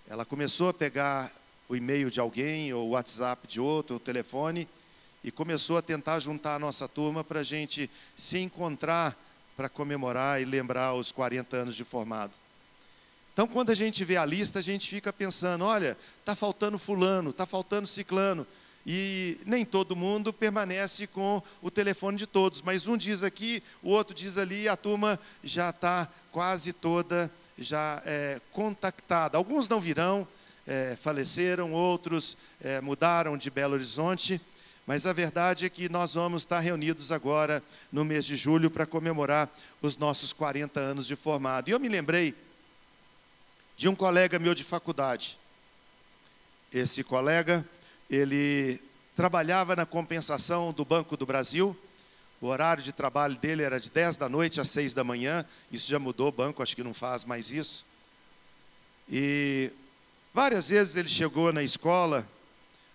ela 0.09 0.25
começou 0.25 0.69
a 0.69 0.73
pegar 0.73 1.31
o 1.69 1.75
e-mail 1.75 2.09
de 2.09 2.19
alguém, 2.19 2.73
ou 2.73 2.87
o 2.87 2.91
WhatsApp 2.91 3.45
de 3.45 3.59
outro, 3.59 3.97
o 3.97 3.99
telefone, 3.99 4.67
e 5.23 5.31
começou 5.31 5.77
a 5.77 5.81
tentar 5.83 6.19
juntar 6.19 6.55
a 6.55 6.59
nossa 6.59 6.87
turma 6.87 7.23
para 7.23 7.41
a 7.41 7.43
gente 7.43 7.89
se 8.15 8.39
encontrar 8.39 9.15
para 9.57 9.67
comemorar 9.67 10.39
e 10.39 10.45
lembrar 10.45 10.93
os 10.93 11.11
40 11.11 11.57
anos 11.57 11.75
de 11.75 11.83
formado. 11.83 12.31
Então, 13.33 13.47
quando 13.47 13.71
a 13.71 13.75
gente 13.75 14.05
vê 14.05 14.15
a 14.15 14.25
lista, 14.25 14.59
a 14.59 14.61
gente 14.61 14.87
fica 14.87 15.11
pensando: 15.11 15.65
olha, 15.65 15.97
está 16.19 16.35
faltando 16.35 16.77
Fulano, 16.77 17.31
está 17.31 17.45
faltando 17.45 17.87
Ciclano. 17.87 18.45
E 18.85 19.37
nem 19.45 19.65
todo 19.65 19.97
mundo 19.97 20.31
permanece 20.31 21.07
com 21.07 21.43
o 21.61 21.69
telefone 21.69 22.17
de 22.17 22.25
todos, 22.25 22.61
mas 22.61 22.87
um 22.87 22.95
diz 22.95 23.21
aqui, 23.21 23.61
o 23.83 23.89
outro 23.89 24.15
diz 24.15 24.37
ali, 24.37 24.61
e 24.61 24.69
a 24.69 24.77
turma 24.77 25.19
já 25.43 25.71
está 25.71 26.07
quase 26.31 26.71
toda 26.71 27.29
já 27.57 28.01
é, 28.05 28.39
contactada. 28.53 29.37
Alguns 29.37 29.67
não 29.67 29.81
virão, 29.81 30.25
é, 30.65 30.95
faleceram, 30.95 31.73
outros 31.73 32.37
é, 32.61 32.79
mudaram 32.79 33.37
de 33.37 33.49
Belo 33.49 33.73
Horizonte, 33.73 34.39
mas 34.87 35.05
a 35.05 35.11
verdade 35.11 35.65
é 35.65 35.69
que 35.69 35.89
nós 35.89 36.13
vamos 36.13 36.43
estar 36.43 36.61
reunidos 36.61 37.11
agora 37.11 37.61
no 37.91 38.05
mês 38.05 38.25
de 38.25 38.37
julho 38.37 38.71
para 38.71 38.85
comemorar 38.85 39.49
os 39.81 39.97
nossos 39.97 40.31
40 40.31 40.79
anos 40.79 41.05
de 41.05 41.13
formado. 41.13 41.67
E 41.67 41.71
eu 41.71 41.79
me 41.79 41.89
lembrei 41.89 42.33
de 43.75 43.89
um 43.89 43.93
colega 43.93 44.39
meu 44.39 44.55
de 44.55 44.63
faculdade. 44.63 45.37
Esse 46.73 47.03
colega, 47.03 47.67
ele 48.09 48.81
trabalhava 49.13 49.75
na 49.75 49.85
compensação 49.85 50.71
do 50.71 50.85
Banco 50.85 51.17
do 51.17 51.25
Brasil. 51.25 51.77
O 52.39 52.47
horário 52.47 52.81
de 52.81 52.93
trabalho 52.93 53.35
dele 53.35 53.63
era 53.63 53.81
de 53.81 53.89
10 53.89 54.15
da 54.15 54.29
noite 54.29 54.61
às 54.61 54.69
6 54.69 54.93
da 54.93 55.03
manhã. 55.03 55.43
Isso 55.69 55.89
já 55.89 55.99
mudou, 55.99 56.29
o 56.29 56.31
banco 56.31 56.63
acho 56.63 56.73
que 56.73 56.83
não 56.83 56.93
faz 56.93 57.25
mais 57.25 57.51
isso. 57.51 57.85
E 59.09 59.69
várias 60.33 60.69
vezes 60.69 60.95
ele 60.95 61.09
chegou 61.09 61.51
na 61.51 61.61
escola 61.61 62.25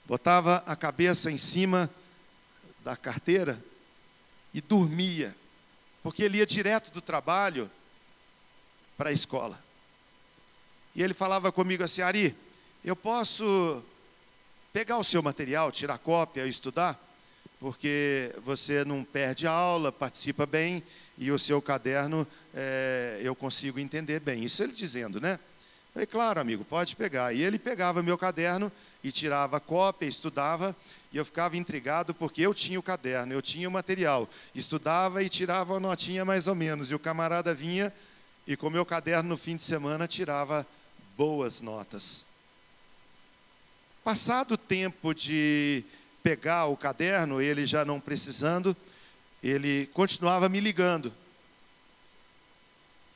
botava 0.07 0.63
a 0.67 0.77
cabeça 0.77 1.31
em 1.31 1.39
cima 1.39 1.91
da 2.85 2.97
carteira 2.97 3.63
e 4.53 4.61
dormia, 4.61 5.35
porque 6.03 6.23
ele 6.23 6.39
ia 6.39 6.47
direto 6.47 6.91
do 6.93 7.01
trabalho 7.01 7.71
para 8.97 9.11
a 9.11 9.13
escola. 9.13 9.59
E 10.95 11.03
ele 11.03 11.15
falava 11.15 11.51
comigo 11.51 11.83
assim: 11.83 12.03
Ari, 12.03 12.37
eu 12.85 12.95
posso 12.95 13.83
pegar 14.73 14.99
o 14.99 15.05
seu 15.05 15.23
material, 15.23 15.73
tirar 15.73 15.99
cópia 15.99 16.47
e 16.47 16.51
estudar? 16.51 16.99
Porque 17.59 18.35
você 18.45 18.85
não 18.85 19.05
perde 19.05 19.47
aula, 19.47 19.93
participa 19.93 20.45
bem 20.45 20.83
e 21.17 21.31
o 21.31 21.39
seu 21.39 21.63
caderno 21.63 22.27
é, 22.53 23.21
eu 23.23 23.35
consigo 23.35 23.79
entender 23.79 24.19
bem. 24.21 24.45
Isso 24.45 24.63
ele 24.63 24.73
dizendo, 24.73 25.21
né? 25.21 25.39
Falei, 25.93 26.07
claro, 26.07 26.41
amigo, 26.41 26.65
pode 26.65 26.97
pegar. 26.97 27.35
E 27.35 27.43
ele 27.43 27.59
pegava 27.59 28.03
meu 28.03 28.17
caderno 28.17 28.73
e 29.05 29.13
tirava 29.13 29.61
cópia, 29.61 30.07
estudava, 30.07 30.75
e 31.13 31.17
eu 31.17 31.25
ficava 31.25 31.57
intrigado 31.57 32.15
porque 32.15 32.41
eu 32.43 32.55
tinha 32.55 32.79
o 32.79 32.83
caderno, 32.83 33.33
eu 33.33 33.43
tinha 33.43 33.69
o 33.69 33.73
material. 33.73 34.29
Estudava 34.55 35.23
e 35.23 35.29
tirava 35.29 35.75
uma 35.75 35.81
notinha 35.81 36.25
mais 36.25 36.47
ou 36.47 36.55
menos. 36.55 36.91
E 36.91 36.95
o 36.95 36.99
camarada 36.99 37.53
vinha 37.53 37.93
e 38.47 38.57
com 38.57 38.71
meu 38.71 38.85
caderno 38.85 39.29
no 39.29 39.37
fim 39.37 39.57
de 39.57 39.63
semana 39.63 40.09
tirava 40.09 40.67
boas 41.17 41.61
notas. 41.61 42.27
Passado 44.03 44.53
o 44.53 44.59
tempo 44.59 45.15
de 45.15 45.85
pegar 46.23 46.67
o 46.67 46.77
caderno, 46.77 47.41
ele 47.41 47.67
já 47.67 47.85
não 47.85 48.01
precisando, 48.01 48.77
ele 49.43 49.87
continuava 49.93 50.49
me 50.49 50.59
ligando. 50.59 51.13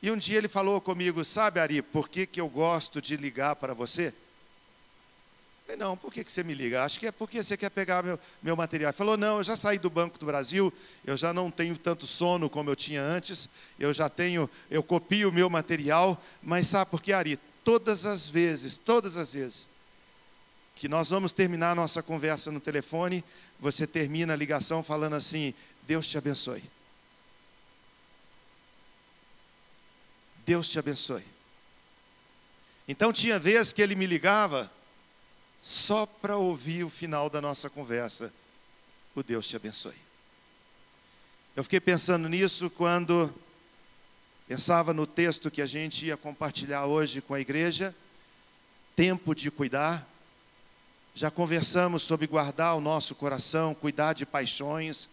E 0.07 0.11
um 0.11 0.15
dia 0.15 0.37
ele 0.37 0.47
falou 0.47 0.79
comigo, 0.79 1.25
sabe 1.25 1.59
Ari, 1.59 1.81
por 1.81 2.07
que, 2.07 2.25
que 2.25 2.39
eu 2.39 2.47
gosto 2.47 3.01
de 3.01 3.17
ligar 3.17 3.57
para 3.57 3.73
você? 3.73 4.05
Eu 4.07 4.13
falei, 5.65 5.77
não, 5.77 5.97
por 5.97 6.13
que, 6.13 6.23
que 6.23 6.31
você 6.31 6.45
me 6.45 6.53
liga? 6.53 6.85
Acho 6.85 6.97
que 6.97 7.07
é 7.07 7.11
porque 7.11 7.43
você 7.43 7.57
quer 7.57 7.69
pegar 7.69 8.01
meu, 8.01 8.17
meu 8.41 8.55
material. 8.55 8.87
Ele 8.87 8.97
falou, 8.97 9.17
não, 9.17 9.39
eu 9.39 9.43
já 9.43 9.57
saí 9.57 9.77
do 9.77 9.89
Banco 9.89 10.17
do 10.17 10.25
Brasil, 10.25 10.71
eu 11.05 11.17
já 11.17 11.33
não 11.33 11.51
tenho 11.51 11.77
tanto 11.77 12.07
sono 12.07 12.49
como 12.49 12.69
eu 12.69 12.75
tinha 12.75 13.03
antes, 13.03 13.49
eu 13.77 13.91
já 13.91 14.07
tenho, 14.07 14.49
eu 14.71 14.81
copio 14.81 15.27
o 15.27 15.33
meu 15.33 15.49
material, 15.49 16.17
mas 16.41 16.67
sabe 16.67 16.89
por 16.89 17.01
que, 17.01 17.11
Ari? 17.11 17.37
Todas 17.65 18.05
as 18.05 18.29
vezes, 18.29 18.77
todas 18.77 19.17
as 19.17 19.33
vezes 19.33 19.67
que 20.73 20.87
nós 20.87 21.09
vamos 21.09 21.33
terminar 21.33 21.71
a 21.71 21.75
nossa 21.75 22.01
conversa 22.01 22.49
no 22.49 22.61
telefone, 22.61 23.25
você 23.59 23.85
termina 23.85 24.31
a 24.31 24.37
ligação 24.37 24.81
falando 24.81 25.17
assim: 25.17 25.53
Deus 25.85 26.07
te 26.07 26.17
abençoe. 26.17 26.63
Deus 30.47 30.69
te 30.69 30.79
abençoe. 30.79 31.25
Então 32.87 33.11
tinha 33.11 33.37
vezes 33.37 33.73
que 33.73 33.81
ele 33.81 33.95
me 33.95 34.05
ligava 34.05 34.71
só 35.61 36.05
para 36.05 36.37
ouvir 36.37 36.85
o 36.85 36.89
final 36.89 37.29
da 37.29 37.41
nossa 37.41 37.69
conversa. 37.69 38.33
O 39.13 39.21
Deus 39.21 39.45
te 39.45 39.57
abençoe. 39.57 39.97
Eu 41.53 41.63
fiquei 41.63 41.81
pensando 41.81 42.29
nisso 42.29 42.69
quando 42.69 43.29
pensava 44.47 44.93
no 44.93 45.05
texto 45.05 45.51
que 45.51 45.61
a 45.61 45.65
gente 45.65 46.05
ia 46.05 46.15
compartilhar 46.15 46.85
hoje 46.85 47.19
com 47.19 47.33
a 47.33 47.41
igreja. 47.41 47.93
Tempo 48.95 49.35
de 49.35 49.51
cuidar. 49.51 50.07
Já 51.13 51.29
conversamos 51.29 52.03
sobre 52.03 52.25
guardar 52.25 52.77
o 52.77 52.79
nosso 52.79 53.15
coração, 53.15 53.75
cuidar 53.75 54.13
de 54.13 54.25
paixões, 54.25 55.09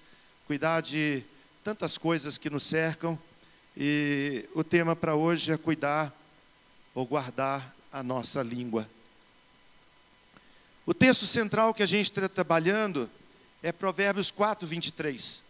cuidar 0.46 0.80
de 0.80 1.24
tantas 1.64 1.98
coisas 1.98 2.38
que 2.38 2.48
nos 2.48 2.62
cercam. 2.62 3.18
E 3.76 4.48
o 4.54 4.62
tema 4.62 4.94
para 4.94 5.16
hoje 5.16 5.52
é 5.52 5.56
cuidar 5.56 6.14
ou 6.94 7.04
guardar 7.04 7.74
a 7.92 8.04
nossa 8.04 8.40
língua. 8.40 8.88
O 10.86 10.94
texto 10.94 11.26
central 11.26 11.74
que 11.74 11.82
a 11.82 11.86
gente 11.86 12.06
está 12.06 12.28
trabalhando 12.28 13.10
é 13.62 13.72
Provérbios 13.72 14.30
4, 14.30 14.68
23, 14.68 15.44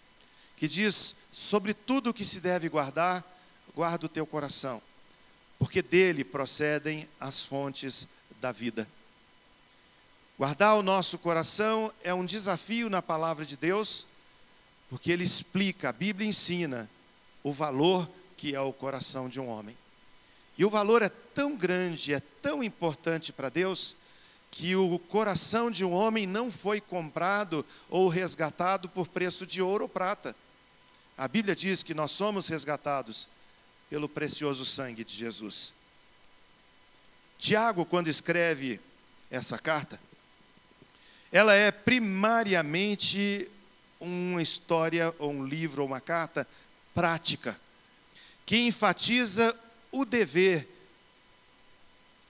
que 0.56 0.66
diz: 0.66 1.14
Sobre 1.30 1.74
tudo 1.74 2.10
o 2.10 2.14
que 2.14 2.24
se 2.24 2.40
deve 2.40 2.68
guardar, 2.68 3.22
guarda 3.74 4.06
o 4.06 4.08
teu 4.08 4.24
coração, 4.24 4.80
porque 5.58 5.82
dele 5.82 6.24
procedem 6.24 7.06
as 7.20 7.42
fontes 7.42 8.08
da 8.40 8.52
vida. 8.52 8.88
Guardar 10.38 10.76
o 10.76 10.82
nosso 10.82 11.18
coração 11.18 11.92
é 12.02 12.14
um 12.14 12.24
desafio 12.24 12.88
na 12.88 13.02
palavra 13.02 13.44
de 13.44 13.56
Deus, 13.56 14.06
porque 14.88 15.12
ele 15.12 15.24
explica, 15.24 15.90
a 15.90 15.92
Bíblia 15.92 16.28
ensina 16.28 16.88
o 17.44 17.52
valor 17.52 18.10
que 18.36 18.54
é 18.54 18.60
o 18.60 18.72
coração 18.72 19.28
de 19.28 19.38
um 19.38 19.48
homem. 19.48 19.76
E 20.58 20.64
o 20.64 20.70
valor 20.70 21.02
é 21.02 21.08
tão 21.08 21.54
grande, 21.54 22.14
é 22.14 22.20
tão 22.42 22.64
importante 22.64 23.32
para 23.32 23.48
Deus, 23.48 23.94
que 24.50 24.74
o 24.76 24.98
coração 24.98 25.70
de 25.70 25.84
um 25.84 25.92
homem 25.92 26.26
não 26.26 26.50
foi 26.50 26.80
comprado 26.80 27.64
ou 27.90 28.08
resgatado 28.08 28.88
por 28.88 29.08
preço 29.08 29.46
de 29.46 29.60
ouro 29.60 29.84
ou 29.84 29.88
prata. 29.88 30.34
A 31.18 31.28
Bíblia 31.28 31.54
diz 31.54 31.82
que 31.82 31.92
nós 31.92 32.12
somos 32.12 32.48
resgatados 32.48 33.28
pelo 33.90 34.08
precioso 34.08 34.64
sangue 34.64 35.04
de 35.04 35.14
Jesus. 35.14 35.74
Tiago, 37.38 37.84
quando 37.84 38.08
escreve 38.08 38.80
essa 39.30 39.58
carta, 39.58 40.00
ela 41.32 41.52
é 41.52 41.72
primariamente 41.72 43.50
uma 43.98 44.40
história, 44.40 45.12
ou 45.18 45.32
um 45.32 45.44
livro, 45.44 45.82
ou 45.82 45.88
uma 45.88 46.00
carta 46.00 46.46
prática, 46.94 47.60
que 48.46 48.56
enfatiza 48.58 49.54
o 49.90 50.04
dever 50.04 50.68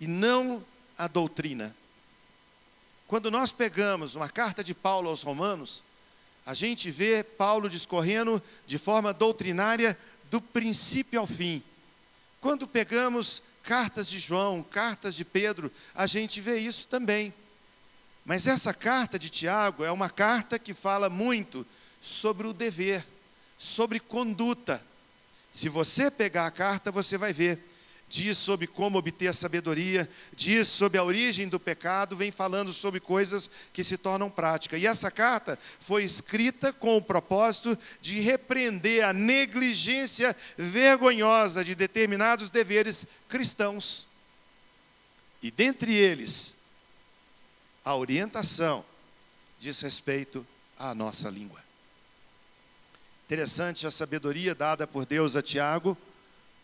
e 0.00 0.06
não 0.06 0.64
a 0.96 1.06
doutrina. 1.06 1.74
Quando 3.06 3.30
nós 3.30 3.52
pegamos 3.52 4.14
uma 4.14 4.28
carta 4.28 4.64
de 4.64 4.74
Paulo 4.74 5.10
aos 5.10 5.22
Romanos, 5.22 5.82
a 6.46 6.54
gente 6.54 6.90
vê 6.90 7.22
Paulo 7.22 7.68
discorrendo 7.68 8.42
de 8.66 8.78
forma 8.78 9.12
doutrinária 9.12 9.98
do 10.30 10.40
princípio 10.40 11.20
ao 11.20 11.26
fim. 11.26 11.62
Quando 12.40 12.66
pegamos 12.66 13.42
cartas 13.62 14.08
de 14.08 14.18
João, 14.18 14.62
cartas 14.62 15.14
de 15.14 15.24
Pedro, 15.24 15.70
a 15.94 16.06
gente 16.06 16.40
vê 16.40 16.58
isso 16.58 16.86
também. 16.88 17.32
Mas 18.24 18.46
essa 18.46 18.72
carta 18.72 19.18
de 19.18 19.30
Tiago 19.30 19.84
é 19.84 19.92
uma 19.92 20.10
carta 20.10 20.58
que 20.58 20.74
fala 20.74 21.08
muito 21.08 21.66
sobre 22.00 22.46
o 22.46 22.52
dever, 22.52 23.06
sobre 23.64 23.98
conduta. 23.98 24.84
Se 25.50 25.70
você 25.70 26.10
pegar 26.10 26.46
a 26.46 26.50
carta, 26.50 26.92
você 26.92 27.16
vai 27.16 27.32
ver. 27.32 27.58
Diz 28.06 28.36
sobre 28.36 28.66
como 28.66 28.98
obter 28.98 29.28
a 29.28 29.32
sabedoria, 29.32 30.08
diz 30.36 30.68
sobre 30.68 30.98
a 30.98 31.02
origem 31.02 31.48
do 31.48 31.58
pecado, 31.58 32.14
vem 32.14 32.30
falando 32.30 32.72
sobre 32.72 33.00
coisas 33.00 33.48
que 33.72 33.82
se 33.82 33.96
tornam 33.96 34.28
prática. 34.28 34.76
E 34.76 34.86
essa 34.86 35.10
carta 35.10 35.58
foi 35.80 36.04
escrita 36.04 36.74
com 36.74 36.98
o 36.98 37.02
propósito 37.02 37.76
de 38.02 38.20
repreender 38.20 39.02
a 39.02 39.14
negligência 39.14 40.36
vergonhosa 40.58 41.64
de 41.64 41.74
determinados 41.74 42.50
deveres 42.50 43.06
cristãos. 43.28 44.06
E 45.42 45.50
dentre 45.50 45.94
eles, 45.94 46.54
a 47.82 47.96
orientação 47.96 48.84
diz 49.58 49.80
respeito 49.80 50.46
à 50.78 50.94
nossa 50.94 51.30
língua. 51.30 51.63
Interessante 53.26 53.86
a 53.86 53.90
sabedoria 53.90 54.54
dada 54.54 54.86
por 54.86 55.06
Deus 55.06 55.34
a 55.34 55.40
Tiago, 55.40 55.96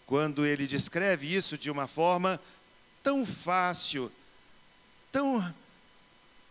quando 0.06 0.44
ele 0.44 0.66
descreve 0.66 1.34
isso 1.34 1.56
de 1.56 1.70
uma 1.70 1.86
forma 1.86 2.38
tão 3.02 3.24
fácil, 3.24 4.12
tão 5.10 5.42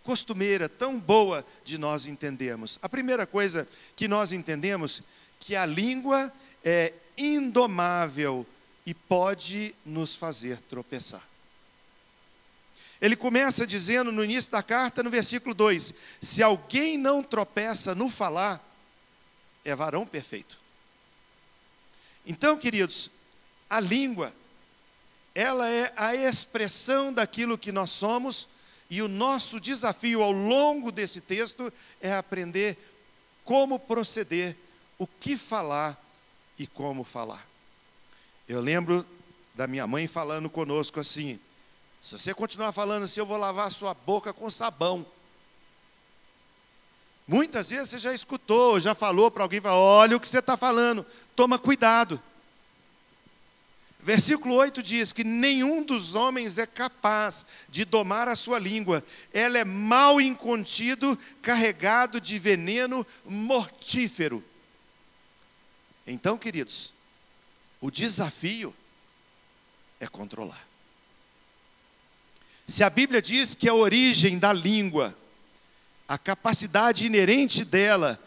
costumeira, 0.04 0.68
tão 0.68 1.00
boa 1.00 1.46
de 1.64 1.78
nós 1.78 2.08
entendermos. 2.08 2.80
A 2.82 2.90
primeira 2.90 3.28
coisa 3.28 3.68
que 3.96 4.08
nós 4.08 4.32
entendemos 4.32 5.04
que 5.40 5.56
a 5.56 5.66
língua 5.66 6.34
é 6.66 6.92
indomável 7.16 8.48
e 8.88 8.96
pode 8.96 9.76
nos 9.86 10.16
fazer 10.16 10.58
tropeçar. 10.62 11.28
Ele 13.00 13.16
começa 13.16 13.68
dizendo 13.68 14.12
no 14.12 14.24
início 14.24 14.52
da 14.52 14.64
carta, 14.64 15.04
no 15.04 15.12
versículo 15.12 15.54
2: 15.54 15.94
Se 16.20 16.42
alguém 16.42 16.98
não 16.98 17.22
tropeça 17.22 17.94
no 17.94 18.10
falar, 18.10 18.69
é 19.70 19.76
varão 19.76 20.06
perfeito. 20.06 20.58
Então, 22.26 22.58
queridos, 22.58 23.10
a 23.70 23.80
língua, 23.80 24.34
ela 25.34 25.70
é 25.70 25.92
a 25.96 26.16
expressão 26.16 27.14
daquilo 27.14 27.58
que 27.58 27.72
nós 27.72 27.92
somos, 27.92 28.48
e 28.90 29.02
o 29.02 29.08
nosso 29.08 29.60
desafio 29.60 30.22
ao 30.22 30.32
longo 30.32 30.92
desse 30.92 31.22
texto 31.22 31.72
é 32.02 32.14
aprender 32.14 32.78
como 33.44 33.80
proceder, 33.80 34.56
o 34.98 35.08
que 35.08 35.38
falar 35.38 35.98
e 36.58 36.68
como 36.68 37.04
falar. 37.04 37.48
Eu 38.48 38.62
lembro 38.62 39.06
da 39.56 39.68
minha 39.68 39.86
mãe 39.86 40.08
falando 40.08 40.50
conosco 40.50 41.00
assim: 41.00 41.40
se 42.02 42.18
você 42.18 42.34
continuar 42.34 42.72
falando 42.72 43.04
assim, 43.04 43.20
eu 43.20 43.26
vou 43.26 43.38
lavar 43.38 43.72
sua 43.72 43.94
boca 43.94 44.34
com 44.34 44.50
sabão. 44.50 45.06
Muitas 47.30 47.70
vezes 47.70 47.92
você 47.92 48.00
já 48.00 48.12
escutou, 48.12 48.80
já 48.80 48.96
falou 48.96 49.30
para 49.30 49.44
alguém, 49.44 49.62
olha 49.64 50.18
o 50.18 50.20
que 50.20 50.28
você 50.28 50.40
está 50.40 50.58
falando, 50.58 51.06
toma 51.36 51.60
cuidado. 51.60 52.20
Versículo 54.00 54.56
8 54.56 54.82
diz 54.82 55.14
que 55.14 55.24
nenhum 55.24 55.84
dos 55.84 56.16
homens 56.16 56.58
é 56.58 56.66
capaz 56.66 57.46
de 57.70 57.86
domar 57.86 58.28
a 58.28 58.36
sua 58.36 58.58
língua, 58.58 59.04
ela 59.32 59.60
é 59.60 59.64
mal 59.64 60.20
incontido, 60.20 61.16
carregado 61.40 62.20
de 62.20 62.40
veneno 62.40 63.06
mortífero. 63.24 64.44
Então, 66.08 66.36
queridos, 66.36 66.96
o 67.80 67.92
desafio 67.92 68.74
é 70.00 70.08
controlar. 70.08 70.68
Se 72.68 72.84
a 72.84 72.90
Bíblia 72.90 73.22
diz 73.22 73.54
que 73.54 73.70
a 73.70 73.76
origem 73.76 74.40
da 74.40 74.52
língua 74.52 75.16
a 76.10 76.18
capacidade 76.18 77.06
inerente 77.06 77.64
dela 77.64 78.20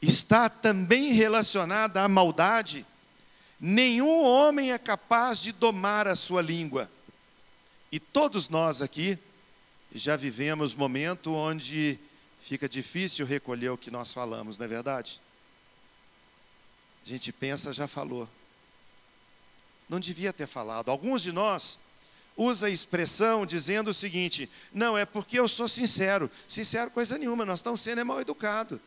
está 0.00 0.48
também 0.48 1.12
relacionada 1.12 2.00
à 2.00 2.08
maldade, 2.08 2.86
nenhum 3.58 4.22
homem 4.22 4.70
é 4.70 4.78
capaz 4.78 5.40
de 5.40 5.50
domar 5.50 6.06
a 6.06 6.14
sua 6.14 6.40
língua. 6.40 6.88
E 7.90 7.98
todos 7.98 8.48
nós 8.48 8.80
aqui 8.80 9.18
já 9.92 10.14
vivemos 10.14 10.76
momento 10.76 11.34
onde 11.34 11.98
fica 12.40 12.68
difícil 12.68 13.26
recolher 13.26 13.70
o 13.70 13.78
que 13.78 13.90
nós 13.90 14.12
falamos, 14.12 14.56
não 14.56 14.66
é 14.66 14.68
verdade? 14.68 15.20
A 17.04 17.08
gente 17.08 17.32
pensa, 17.32 17.72
já 17.72 17.88
falou. 17.88 18.28
Não 19.88 19.98
devia 19.98 20.32
ter 20.32 20.46
falado. 20.46 20.88
Alguns 20.88 21.22
de 21.22 21.32
nós 21.32 21.80
usa 22.36 22.66
a 22.66 22.70
expressão 22.70 23.46
dizendo 23.46 23.88
o 23.88 23.94
seguinte: 23.94 24.48
não, 24.72 24.96
é 24.96 25.04
porque 25.04 25.38
eu 25.38 25.48
sou 25.48 25.68
sincero. 25.68 26.30
Sincero, 26.48 26.90
coisa 26.90 27.18
nenhuma, 27.18 27.44
nós 27.44 27.60
estamos 27.60 27.80
sendo 27.80 28.00
é 28.00 28.04
mal 28.04 28.20
educado. 28.20 28.80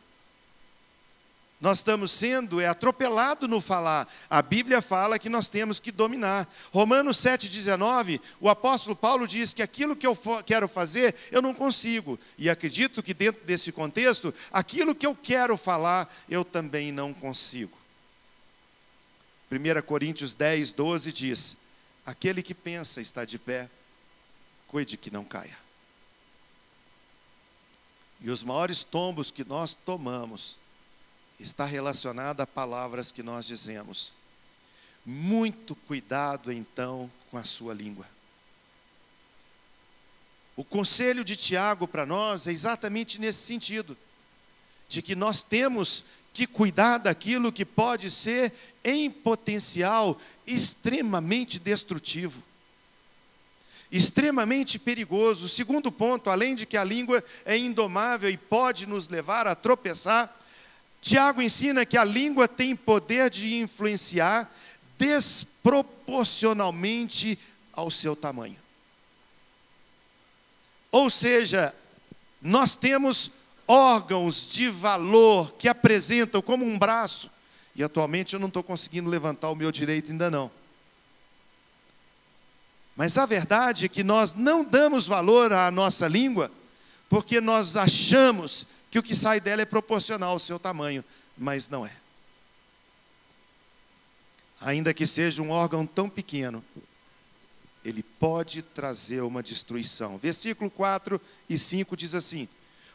Nós 1.60 1.78
estamos 1.78 2.12
sendo 2.12 2.60
é 2.60 2.68
atropelado 2.68 3.48
no 3.48 3.60
falar. 3.60 4.08
A 4.30 4.40
Bíblia 4.40 4.80
fala 4.80 5.18
que 5.18 5.28
nós 5.28 5.48
temos 5.48 5.80
que 5.80 5.90
dominar. 5.90 6.48
Romanos 6.70 7.16
7,19, 7.16 8.20
o 8.40 8.48
apóstolo 8.48 8.94
Paulo 8.94 9.26
diz 9.26 9.52
que 9.52 9.60
aquilo 9.60 9.96
que 9.96 10.06
eu 10.06 10.16
quero 10.46 10.68
fazer, 10.68 11.16
eu 11.32 11.42
não 11.42 11.52
consigo. 11.52 12.18
E 12.38 12.48
acredito 12.48 13.02
que 13.02 13.12
dentro 13.12 13.44
desse 13.44 13.72
contexto, 13.72 14.32
aquilo 14.52 14.94
que 14.94 15.06
eu 15.06 15.16
quero 15.16 15.56
falar, 15.56 16.08
eu 16.28 16.44
também 16.44 16.92
não 16.92 17.12
consigo. 17.12 17.76
1 19.50 19.82
Coríntios 19.82 20.34
10, 20.34 20.70
12 20.70 21.12
diz: 21.12 21.56
Aquele 22.08 22.42
que 22.42 22.54
pensa 22.54 23.02
está 23.02 23.26
de 23.26 23.38
pé, 23.38 23.68
cuide 24.66 24.96
que 24.96 25.10
não 25.10 25.26
caia. 25.26 25.58
E 28.18 28.30
os 28.30 28.42
maiores 28.42 28.82
tombos 28.82 29.30
que 29.30 29.44
nós 29.44 29.74
tomamos 29.74 30.56
está 31.38 31.66
relacionado 31.66 32.40
a 32.40 32.46
palavras 32.46 33.12
que 33.12 33.22
nós 33.22 33.44
dizemos. 33.44 34.14
Muito 35.04 35.76
cuidado 35.76 36.50
então 36.50 37.10
com 37.30 37.36
a 37.36 37.44
sua 37.44 37.74
língua. 37.74 38.08
O 40.56 40.64
conselho 40.64 41.22
de 41.22 41.36
Tiago 41.36 41.86
para 41.86 42.06
nós 42.06 42.46
é 42.46 42.52
exatamente 42.52 43.18
nesse 43.18 43.42
sentido, 43.42 43.94
de 44.88 45.02
que 45.02 45.14
nós 45.14 45.42
temos 45.42 46.04
que 46.38 46.46
cuidar 46.46 46.98
daquilo 46.98 47.50
que 47.50 47.64
pode 47.64 48.12
ser, 48.12 48.52
em 48.84 49.10
potencial, 49.10 50.16
extremamente 50.46 51.58
destrutivo, 51.58 52.40
extremamente 53.90 54.78
perigoso. 54.78 55.48
Segundo 55.48 55.90
ponto, 55.90 56.30
além 56.30 56.54
de 56.54 56.64
que 56.64 56.76
a 56.76 56.84
língua 56.84 57.24
é 57.44 57.58
indomável 57.58 58.30
e 58.30 58.36
pode 58.36 58.86
nos 58.86 59.08
levar 59.08 59.48
a 59.48 59.56
tropeçar, 59.56 60.32
Tiago 61.02 61.42
ensina 61.42 61.84
que 61.84 61.98
a 61.98 62.04
língua 62.04 62.46
tem 62.46 62.76
poder 62.76 63.30
de 63.30 63.56
influenciar 63.56 64.48
desproporcionalmente 64.96 67.36
ao 67.72 67.90
seu 67.90 68.14
tamanho. 68.14 68.58
Ou 70.92 71.10
seja, 71.10 71.74
nós 72.40 72.76
temos 72.76 73.32
órgãos 73.68 74.48
de 74.48 74.70
valor 74.70 75.52
que 75.52 75.68
apresentam 75.68 76.40
como 76.40 76.64
um 76.64 76.78
braço, 76.78 77.30
e 77.76 77.84
atualmente 77.84 78.32
eu 78.32 78.40
não 78.40 78.48
estou 78.48 78.62
conseguindo 78.62 79.10
levantar 79.10 79.50
o 79.50 79.54
meu 79.54 79.70
direito 79.70 80.10
ainda 80.10 80.30
não. 80.30 80.50
Mas 82.96 83.16
a 83.16 83.26
verdade 83.26 83.84
é 83.84 83.88
que 83.88 84.02
nós 84.02 84.34
não 84.34 84.64
damos 84.64 85.06
valor 85.06 85.52
à 85.52 85.70
nossa 85.70 86.08
língua, 86.08 86.50
porque 87.08 87.40
nós 87.40 87.76
achamos 87.76 88.66
que 88.90 88.98
o 88.98 89.02
que 89.02 89.14
sai 89.14 89.38
dela 89.38 89.62
é 89.62 89.66
proporcional 89.66 90.30
ao 90.30 90.38
seu 90.38 90.58
tamanho, 90.58 91.04
mas 91.36 91.68
não 91.68 91.86
é. 91.86 91.92
Ainda 94.60 94.92
que 94.92 95.06
seja 95.06 95.40
um 95.40 95.50
órgão 95.50 95.86
tão 95.86 96.10
pequeno, 96.10 96.64
ele 97.84 98.02
pode 98.02 98.62
trazer 98.62 99.20
uma 99.20 99.42
destruição. 99.42 100.18
Versículo 100.18 100.68
4 100.68 101.20
e 101.48 101.56
5 101.56 101.96
diz 101.96 102.14
assim: 102.14 102.48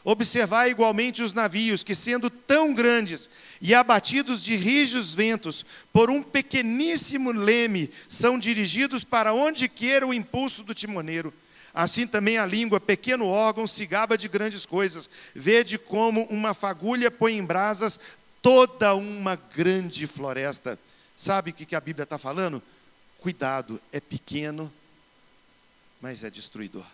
Observai 0.04 0.70
igualmente 0.70 1.22
os 1.22 1.32
navios, 1.32 1.82
que 1.82 1.94
sendo 1.94 2.28
tão 2.28 2.74
grandes 2.74 3.30
e 3.58 3.74
abatidos 3.74 4.44
de 4.44 4.54
rijos 4.54 5.14
ventos, 5.14 5.64
por 5.90 6.10
um 6.10 6.22
pequeníssimo 6.22 7.32
leme, 7.32 7.90
são 8.06 8.38
dirigidos 8.38 9.02
para 9.02 9.32
onde 9.32 9.66
queira 9.66 10.06
o 10.06 10.12
impulso 10.12 10.62
do 10.62 10.74
timoneiro. 10.74 11.32
Assim 11.72 12.06
também 12.06 12.36
a 12.36 12.44
língua, 12.44 12.78
pequeno 12.78 13.26
órgão, 13.26 13.66
se 13.66 13.86
gaba 13.86 14.18
de 14.18 14.28
grandes 14.28 14.66
coisas. 14.66 15.08
Vede 15.34 15.78
como 15.78 16.24
uma 16.24 16.52
fagulha 16.52 17.10
põe 17.10 17.38
em 17.38 17.44
brasas 17.44 17.98
toda 18.42 18.94
uma 18.94 19.36
grande 19.36 20.06
floresta. 20.06 20.78
Sabe 21.16 21.50
o 21.50 21.54
que 21.54 21.74
a 21.74 21.80
Bíblia 21.80 22.04
está 22.04 22.18
falando? 22.18 22.62
Cuidado, 23.18 23.80
é 23.90 24.00
pequeno, 24.00 24.70
mas 25.98 26.22
é 26.22 26.28
destruidor. 26.28 26.84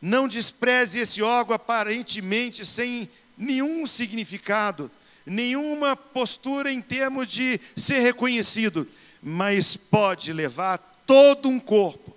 Não 0.00 0.26
despreze 0.26 0.98
esse 0.98 1.22
órgão 1.22 1.54
aparentemente 1.54 2.64
sem 2.64 3.08
nenhum 3.36 3.86
significado, 3.86 4.90
nenhuma 5.26 5.94
postura 5.94 6.72
em 6.72 6.80
termos 6.80 7.28
de 7.28 7.60
ser 7.76 8.00
reconhecido, 8.00 8.88
mas 9.22 9.76
pode 9.76 10.32
levar 10.32 10.78
todo 11.06 11.48
um 11.48 11.60
corpo, 11.60 12.16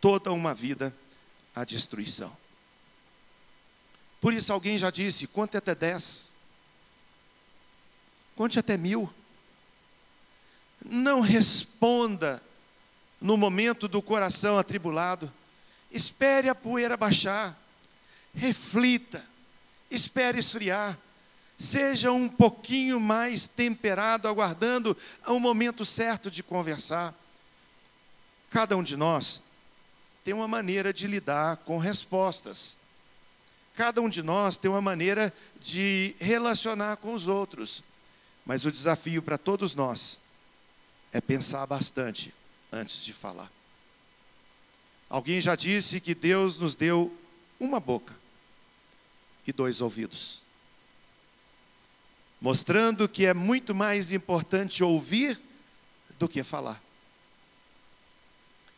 toda 0.00 0.32
uma 0.32 0.52
vida 0.52 0.94
à 1.54 1.64
destruição. 1.64 2.36
Por 4.20 4.32
isso 4.32 4.52
alguém 4.52 4.76
já 4.76 4.90
disse: 4.90 5.28
conte 5.28 5.56
até 5.56 5.74
dez, 5.74 6.32
conte 8.34 8.58
até 8.58 8.76
mil. 8.76 9.12
Não 10.84 11.20
responda 11.20 12.42
no 13.20 13.36
momento 13.36 13.86
do 13.86 14.02
coração 14.02 14.58
atribulado 14.58 15.32
espere 15.94 16.48
a 16.48 16.54
poeira 16.54 16.96
baixar, 16.96 17.56
reflita, 18.34 19.24
espere 19.88 20.40
esfriar, 20.40 20.98
seja 21.56 22.10
um 22.10 22.28
pouquinho 22.28 22.98
mais 22.98 23.46
temperado, 23.46 24.26
aguardando 24.26 24.96
o 25.26 25.38
momento 25.38 25.86
certo 25.86 26.30
de 26.30 26.42
conversar. 26.42 27.14
Cada 28.50 28.76
um 28.76 28.82
de 28.82 28.96
nós 28.96 29.40
tem 30.24 30.34
uma 30.34 30.48
maneira 30.48 30.92
de 30.92 31.06
lidar 31.06 31.58
com 31.58 31.78
respostas. 31.78 32.76
Cada 33.76 34.00
um 34.00 34.08
de 34.08 34.22
nós 34.22 34.56
tem 34.56 34.70
uma 34.70 34.80
maneira 34.80 35.32
de 35.60 36.16
relacionar 36.18 36.96
com 36.96 37.14
os 37.14 37.28
outros. 37.28 37.82
Mas 38.44 38.64
o 38.64 38.72
desafio 38.72 39.22
para 39.22 39.38
todos 39.38 39.74
nós 39.74 40.18
é 41.12 41.20
pensar 41.20 41.66
bastante 41.66 42.34
antes 42.72 43.02
de 43.02 43.12
falar. 43.12 43.50
Alguém 45.08 45.40
já 45.40 45.54
disse 45.54 46.00
que 46.00 46.14
Deus 46.14 46.58
nos 46.58 46.74
deu 46.74 47.14
uma 47.60 47.78
boca 47.78 48.14
e 49.46 49.52
dois 49.52 49.80
ouvidos, 49.80 50.42
mostrando 52.40 53.08
que 53.08 53.26
é 53.26 53.34
muito 53.34 53.74
mais 53.74 54.10
importante 54.10 54.82
ouvir 54.82 55.40
do 56.18 56.28
que 56.28 56.42
falar. 56.42 56.82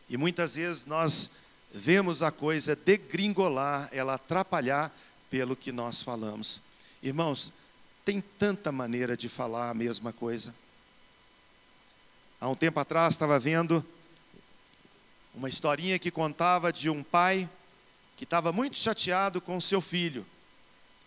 E 0.09 0.17
muitas 0.17 0.55
vezes 0.55 0.87
nós 0.87 1.31
vemos 1.73 2.23
a 2.23 2.31
coisa 2.31 2.77
degringolar, 2.77 3.89
ela 3.93 4.15
atrapalhar 4.15 4.95
pelo 5.29 5.57
que 5.57 5.73
nós 5.73 6.03
falamos. 6.03 6.61
Irmãos, 7.03 7.53
tem 8.05 8.21
tanta 8.21 8.71
maneira 8.71 9.17
de 9.17 9.29
falar 9.29 9.71
a 9.71 9.75
mesma 9.75 10.13
coisa. 10.13 10.55
Há 12.41 12.49
um 12.49 12.55
tempo 12.55 12.79
atrás 12.79 13.15
estava 13.15 13.39
vendo 13.39 13.85
uma 15.37 15.51
historinha 15.51 15.99
que 15.99 16.11
contava 16.11 16.73
de 16.73 16.89
um 16.89 17.03
pai 17.03 17.47
que 18.17 18.25
estava 18.25 18.51
muito 18.53 18.79
chateado 18.79 19.39
com 19.39 19.61
seu 19.61 19.83
filho. 19.83 20.27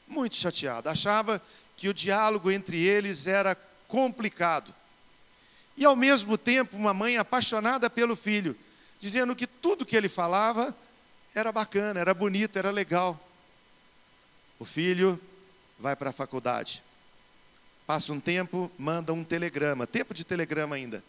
Muito 0.07 0.37
chateado. 0.37 0.87
Achava 0.87 1.41
que 1.75 1.89
o 1.89 1.93
diálogo 1.93 2.51
entre 2.51 2.79
eles 2.79 3.25
era 3.25 3.55
complicado. 3.87 4.73
E 5.75 5.83
ao 5.83 5.95
mesmo 5.95 6.37
tempo, 6.37 6.77
uma 6.77 6.93
mãe 6.93 7.17
apaixonada 7.17 7.89
pelo 7.89 8.15
filho, 8.15 8.55
dizendo 8.99 9.35
que 9.35 9.47
tudo 9.47 9.85
que 9.85 9.95
ele 9.95 10.07
falava 10.07 10.75
era 11.33 11.51
bacana, 11.51 11.99
era 11.99 12.13
bonito, 12.13 12.59
era 12.59 12.69
legal. 12.69 13.19
O 14.59 14.65
filho 14.65 15.19
vai 15.79 15.95
para 15.95 16.11
a 16.11 16.13
faculdade. 16.13 16.83
Passa 17.87 18.13
um 18.13 18.19
tempo, 18.19 18.71
manda 18.77 19.11
um 19.11 19.23
telegrama, 19.23 19.87
tempo 19.87 20.13
de 20.13 20.23
telegrama 20.23 20.75
ainda. 20.75 21.03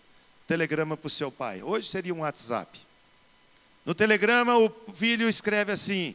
Telegrama 0.46 0.96
para 0.96 1.06
o 1.06 1.10
seu 1.10 1.30
pai. 1.30 1.62
Hoje 1.62 1.86
seria 1.86 2.14
um 2.14 2.20
WhatsApp. 2.20 2.89
No 3.84 3.94
telegrama, 3.94 4.56
o 4.58 4.70
filho 4.94 5.28
escreve 5.28 5.72
assim: 5.72 6.14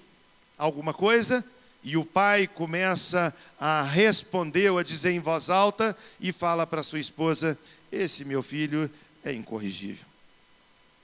alguma 0.57 0.93
coisa, 0.93 1.43
e 1.83 1.97
o 1.97 2.03
pai 2.03 2.47
começa 2.47 3.33
a 3.59 3.83
responder 3.83 4.71
ou 4.71 4.79
a 4.79 4.83
dizer 4.83 5.11
em 5.11 5.19
voz 5.19 5.49
alta 5.49 5.95
e 6.19 6.31
fala 6.31 6.65
para 6.65 6.83
sua 6.83 6.99
esposa: 6.99 7.57
Esse 7.91 8.25
meu 8.25 8.41
filho 8.41 8.89
é 9.23 9.31
incorrigível. 9.31 10.05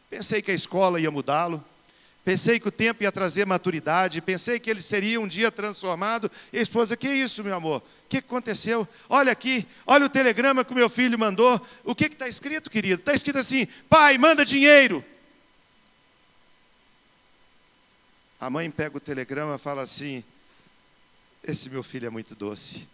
Pensei 0.10 0.42
que 0.42 0.52
a 0.52 0.56
escola 0.56 1.00
ia 1.00 1.10
mudá-lo, 1.10 1.64
pensei 2.26 2.60
que 2.60 2.68
o 2.68 2.72
tempo 2.72 3.04
ia 3.04 3.12
trazer 3.12 3.46
maturidade, 3.46 4.22
pensei 4.22 4.60
que 4.60 4.70
ele 4.70 4.82
seria 4.82 5.22
um 5.22 5.28
dia 5.28 5.52
transformado. 5.52 6.30
E 6.52 6.60
a 6.60 6.62
esposa: 6.62 6.98
Que 6.98 7.10
isso, 7.10 7.44
meu 7.44 7.56
amor? 7.56 7.82
O 8.06 8.10
que 8.10 8.18
aconteceu? 8.18 8.88
Olha 9.10 9.32
aqui, 9.32 9.66
olha 9.86 10.06
o 10.06 10.10
telegrama 10.10 10.66
que 10.66 10.74
o 10.74 10.76
meu 10.76 10.90
filho 10.90 11.18
mandou. 11.18 11.60
O 11.84 11.96
que 11.96 12.06
está 12.06 12.28
escrito, 12.28 12.70
querido? 12.70 13.00
Está 13.02 13.14
escrito 13.14 13.40
assim: 13.40 13.68
Pai, 13.90 14.18
manda 14.18 14.46
dinheiro. 14.46 15.04
A 18.42 18.50
mãe 18.50 18.72
pega 18.72 18.98
o 18.98 19.00
telegrama 19.00 19.54
e 19.54 19.60
fala 19.60 19.84
assim: 19.84 20.24
Esse 21.44 21.70
meu 21.70 21.84
filho 21.84 22.08
é 22.08 22.10
muito 22.10 22.34
doce. 22.34 22.88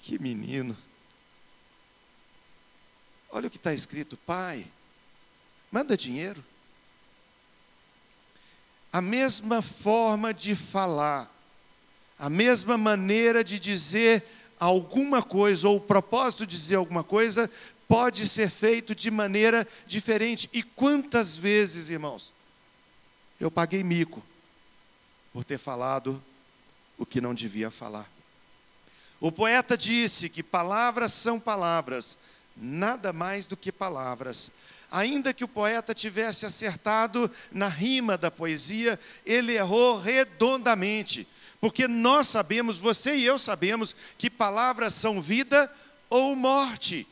Que 0.00 0.20
menino. 0.20 0.78
Olha 3.28 3.48
o 3.48 3.50
que 3.50 3.56
está 3.56 3.74
escrito: 3.74 4.16
Pai, 4.18 4.64
manda 5.72 5.96
dinheiro. 5.96 6.44
A 8.92 9.02
mesma 9.02 9.60
forma 9.60 10.32
de 10.32 10.54
falar, 10.54 11.28
a 12.16 12.30
mesma 12.30 12.78
maneira 12.78 13.42
de 13.42 13.58
dizer 13.58 14.24
alguma 14.60 15.24
coisa, 15.24 15.68
ou 15.68 15.78
o 15.78 15.80
propósito 15.80 16.46
de 16.46 16.56
dizer 16.56 16.76
alguma 16.76 17.02
coisa, 17.02 17.50
pode 17.88 18.28
ser 18.28 18.48
feito 18.48 18.94
de 18.94 19.10
maneira 19.10 19.66
diferente. 19.88 20.48
E 20.52 20.62
quantas 20.62 21.36
vezes, 21.36 21.90
irmãos, 21.90 22.32
eu 23.40 23.50
paguei 23.50 23.82
mico 23.82 24.22
por 25.32 25.44
ter 25.44 25.58
falado 25.58 26.22
o 26.96 27.06
que 27.06 27.20
não 27.20 27.34
devia 27.34 27.70
falar. 27.70 28.08
O 29.20 29.32
poeta 29.32 29.76
disse 29.76 30.28
que 30.28 30.42
palavras 30.42 31.12
são 31.12 31.38
palavras, 31.38 32.18
nada 32.56 33.12
mais 33.12 33.46
do 33.46 33.56
que 33.56 33.70
palavras. 33.72 34.50
Ainda 34.90 35.34
que 35.34 35.44
o 35.44 35.48
poeta 35.48 35.94
tivesse 35.94 36.46
acertado 36.46 37.30
na 37.52 37.68
rima 37.68 38.16
da 38.16 38.30
poesia, 38.30 38.98
ele 39.26 39.54
errou 39.54 40.00
redondamente, 40.00 41.26
porque 41.60 41.86
nós 41.86 42.28
sabemos, 42.28 42.78
você 42.78 43.16
e 43.16 43.24
eu 43.24 43.38
sabemos, 43.38 43.94
que 44.16 44.30
palavras 44.30 44.94
são 44.94 45.20
vida 45.20 45.70
ou 46.08 46.34
morte. 46.34 47.06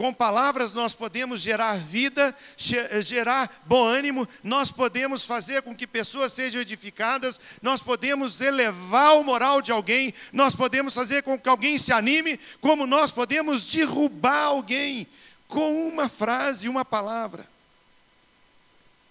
Com 0.00 0.14
palavras 0.14 0.72
nós 0.72 0.94
podemos 0.94 1.42
gerar 1.42 1.76
vida, 1.76 2.34
gerar 2.56 3.60
bom 3.66 3.86
ânimo, 3.86 4.26
nós 4.42 4.70
podemos 4.70 5.26
fazer 5.26 5.60
com 5.60 5.76
que 5.76 5.86
pessoas 5.86 6.32
sejam 6.32 6.62
edificadas, 6.62 7.38
nós 7.60 7.82
podemos 7.82 8.40
elevar 8.40 9.18
o 9.18 9.22
moral 9.22 9.60
de 9.60 9.70
alguém, 9.70 10.14
nós 10.32 10.54
podemos 10.54 10.94
fazer 10.94 11.22
com 11.22 11.38
que 11.38 11.50
alguém 11.50 11.76
se 11.76 11.92
anime, 11.92 12.40
como 12.62 12.86
nós 12.86 13.10
podemos 13.10 13.66
derrubar 13.66 14.44
alguém 14.44 15.06
com 15.46 15.86
uma 15.86 16.08
frase, 16.08 16.66
uma 16.66 16.82
palavra. 16.82 17.46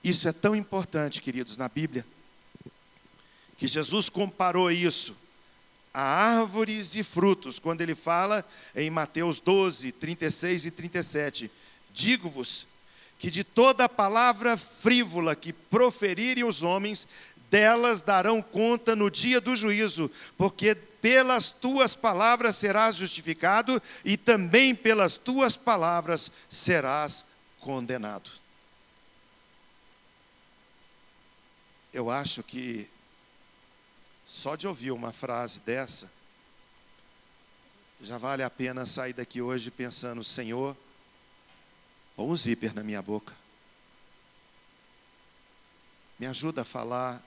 Isso 0.04 0.28
é 0.28 0.34
tão 0.34 0.56
importante, 0.56 1.22
queridos, 1.22 1.56
na 1.56 1.70
Bíblia, 1.70 2.04
que 3.60 3.68
Jesus 3.68 4.10
comparou 4.10 4.72
isso 4.72 5.16
a 5.94 6.02
árvores 6.02 6.96
e 6.96 7.04
frutos, 7.04 7.60
quando 7.60 7.82
ele 7.82 7.96
fala 7.96 8.46
em 8.76 8.90
Mateus 8.90 9.40
12, 9.40 9.92
36 9.92 10.66
e 10.66 10.72
37. 10.72 11.52
Digo-vos 11.94 12.68
que 13.18 13.30
de 13.30 13.44
toda 13.44 13.90
palavra 13.90 14.56
frívola 14.56 15.36
que 15.36 15.52
proferirem 15.52 16.46
os 16.46 16.64
homens, 16.64 17.08
delas 17.50 18.02
darão 18.02 18.42
conta 18.42 18.96
no 18.96 19.10
dia 19.10 19.42
do 19.42 19.56
juízo, 19.56 20.10
porque 20.38 20.74
pelas 20.74 21.50
tuas 21.50 21.96
palavras 21.96 22.56
serás 22.56 22.96
justificado 22.96 23.82
e 24.06 24.16
também 24.16 24.76
pelas 24.76 25.16
tuas 25.16 25.58
palavras 25.58 26.32
serás 26.50 27.26
condenado. 27.60 28.30
Eu 31.94 32.10
acho 32.10 32.44
que 32.44 32.88
só 34.30 34.56
de 34.56 34.68
ouvir 34.68 34.92
uma 34.92 35.12
frase 35.12 35.60
dessa, 35.62 36.08
já 38.00 38.20
vale 38.20 38.44
a 38.44 38.50
pena 38.50 38.86
sair 38.86 39.12
daqui 39.12 39.42
hoje 39.42 39.72
pensando: 39.72 40.24
Senhor, 40.24 40.78
põe 42.16 42.28
um 42.28 42.38
zíper 42.38 42.76
na 42.76 42.84
minha 42.84 43.02
boca. 43.02 43.34
Me 46.20 46.28
ajuda 46.28 46.62
a 46.62 46.66
falar 46.66 47.20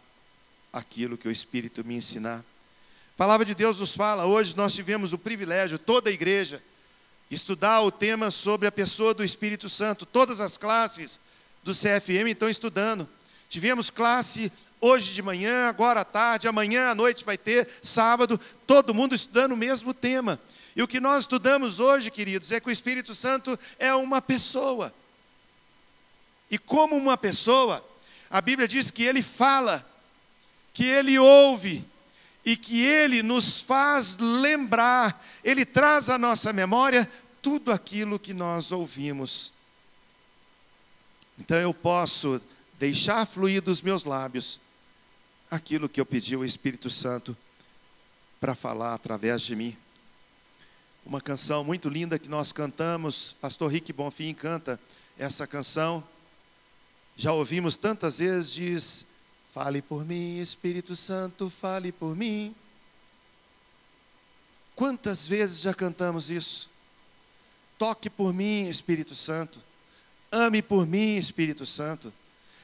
aquilo 0.72 1.18
que 1.18 1.26
o 1.26 1.30
Espírito 1.32 1.84
me 1.84 1.96
ensinar. 1.96 2.38
A 2.38 3.16
palavra 3.16 3.44
de 3.44 3.54
Deus 3.56 3.80
nos 3.80 3.96
fala, 3.96 4.24
hoje 4.24 4.56
nós 4.56 4.72
tivemos 4.72 5.12
o 5.12 5.18
privilégio, 5.18 5.80
toda 5.80 6.08
a 6.08 6.12
igreja, 6.12 6.62
estudar 7.28 7.80
o 7.80 7.90
tema 7.90 8.30
sobre 8.30 8.68
a 8.68 8.72
pessoa 8.72 9.12
do 9.12 9.24
Espírito 9.24 9.68
Santo. 9.68 10.06
Todas 10.06 10.40
as 10.40 10.56
classes 10.56 11.18
do 11.64 11.74
CFM 11.74 12.30
estão 12.30 12.48
estudando. 12.48 13.08
Tivemos 13.48 13.90
classe 13.90 14.52
hoje 14.82 15.14
de 15.14 15.22
manhã, 15.22 15.68
agora 15.68 16.00
à 16.00 16.04
tarde, 16.04 16.48
amanhã 16.48 16.90
à 16.90 16.94
noite 16.94 17.24
vai 17.24 17.38
ter, 17.38 17.68
sábado, 17.80 18.38
todo 18.66 18.92
mundo 18.92 19.14
estudando 19.14 19.52
o 19.52 19.56
mesmo 19.56 19.94
tema. 19.94 20.40
E 20.74 20.82
o 20.82 20.88
que 20.88 20.98
nós 20.98 21.22
estudamos 21.22 21.78
hoje, 21.78 22.10
queridos, 22.10 22.50
é 22.50 22.58
que 22.58 22.68
o 22.68 22.72
Espírito 22.72 23.14
Santo 23.14 23.56
é 23.78 23.94
uma 23.94 24.20
pessoa. 24.20 24.92
E 26.50 26.58
como 26.58 26.96
uma 26.96 27.16
pessoa, 27.16 27.82
a 28.28 28.40
Bíblia 28.40 28.66
diz 28.66 28.90
que 28.90 29.04
ele 29.04 29.22
fala, 29.22 29.86
que 30.74 30.84
ele 30.84 31.16
ouve 31.16 31.84
e 32.44 32.56
que 32.56 32.84
ele 32.84 33.22
nos 33.22 33.60
faz 33.60 34.18
lembrar, 34.18 35.24
ele 35.44 35.64
traz 35.64 36.08
à 36.08 36.18
nossa 36.18 36.52
memória 36.52 37.08
tudo 37.40 37.70
aquilo 37.70 38.18
que 38.18 38.34
nós 38.34 38.72
ouvimos. 38.72 39.52
Então 41.38 41.58
eu 41.58 41.72
posso 41.72 42.40
deixar 42.80 43.24
fluir 43.26 43.62
dos 43.62 43.80
meus 43.80 44.04
lábios 44.04 44.58
aquilo 45.52 45.86
que 45.86 46.00
eu 46.00 46.06
pedi 46.06 46.34
ao 46.34 46.46
Espírito 46.46 46.88
Santo 46.88 47.36
para 48.40 48.54
falar 48.54 48.94
através 48.94 49.42
de 49.42 49.54
mim. 49.54 49.76
Uma 51.04 51.20
canção 51.20 51.62
muito 51.62 51.90
linda 51.90 52.18
que 52.18 52.26
nós 52.26 52.52
cantamos, 52.52 53.36
pastor 53.38 53.70
Rick 53.70 53.92
Bonfim 53.92 54.32
canta 54.32 54.80
essa 55.18 55.46
canção. 55.46 56.02
Já 57.14 57.34
ouvimos 57.34 57.76
tantas 57.76 58.18
vezes, 58.18 58.50
diz: 58.50 59.06
Fale 59.52 59.82
por 59.82 60.06
mim, 60.06 60.38
Espírito 60.40 60.96
Santo, 60.96 61.50
fale 61.50 61.92
por 61.92 62.16
mim. 62.16 62.54
Quantas 64.74 65.26
vezes 65.26 65.60
já 65.60 65.74
cantamos 65.74 66.30
isso? 66.30 66.70
Toque 67.76 68.08
por 68.08 68.32
mim, 68.32 68.70
Espírito 68.70 69.14
Santo. 69.14 69.60
Ame 70.30 70.62
por 70.62 70.86
mim, 70.86 71.16
Espírito 71.16 71.66
Santo. 71.66 72.10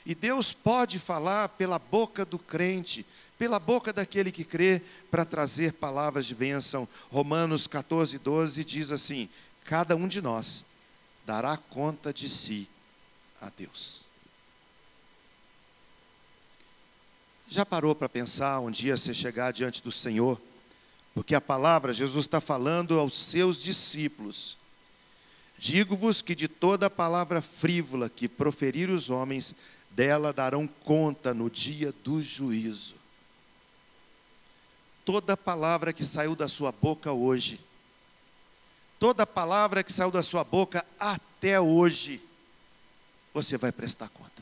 E 0.09 0.15
Deus 0.15 0.55
pode 0.55 0.99
falar 0.99 1.51
pela 1.51 1.79
boca 1.79 2.25
do 2.25 2.39
crente, 2.39 3.05
pela 3.39 3.59
boca 3.59 3.93
daquele 3.93 4.33
que 4.33 4.43
crê, 4.43 4.81
para 5.11 5.23
trazer 5.23 5.75
palavras 5.75 6.25
de 6.25 6.35
bênção. 6.35 6.89
Romanos 7.13 7.67
14, 7.67 8.19
12 8.19 8.65
diz 8.65 8.91
assim: 8.91 9.29
Cada 9.67 9.95
um 9.95 10.09
de 10.09 10.23
nós 10.23 10.65
dará 11.27 11.59
conta 11.59 12.11
de 12.11 12.27
si 12.27 12.67
a 13.39 13.51
Deus. 13.55 14.07
Já 17.47 17.67
parou 17.67 17.95
para 17.95 18.09
pensar 18.09 18.61
um 18.61 18.71
dia 18.71 18.97
você 18.97 19.13
chegar 19.13 19.53
diante 19.53 19.83
do 19.83 19.93
Senhor? 19.93 20.41
Porque 21.15 21.35
a 21.35 21.41
palavra, 21.41 21.93
Jesus 21.93 22.25
está 22.25 22.41
falando 22.41 22.99
aos 22.99 23.15
seus 23.15 23.63
discípulos. 23.63 24.57
Digo-vos 25.59 26.23
que 26.23 26.35
de 26.35 26.47
toda 26.47 26.89
palavra 26.89 27.43
frívola 27.43 28.09
que 28.09 28.29
proferir 28.29 28.89
os 28.89 29.11
homens, 29.11 29.57
dela 29.99 30.33
darão 30.33 30.65
conta 30.65 31.35
no 31.35 31.51
dia 31.51 31.93
do 32.05 32.23
juízo. 32.23 32.95
Toda 35.05 35.37
palavra 35.37 35.93
que 35.93 36.05
saiu 36.05 36.37
da 36.37 36.47
sua 36.47 36.71
boca 36.71 37.11
hoje, 37.13 37.59
toda 39.01 39.27
palavra 39.27 39.83
que 39.83 39.93
saiu 39.93 40.13
da 40.13 40.23
sua 40.23 40.45
boca 40.45 40.87
até 41.01 41.61
hoje, 41.61 42.21
você 43.35 43.59
vai 43.59 43.73
prestar 43.73 44.09
conta. 44.11 44.41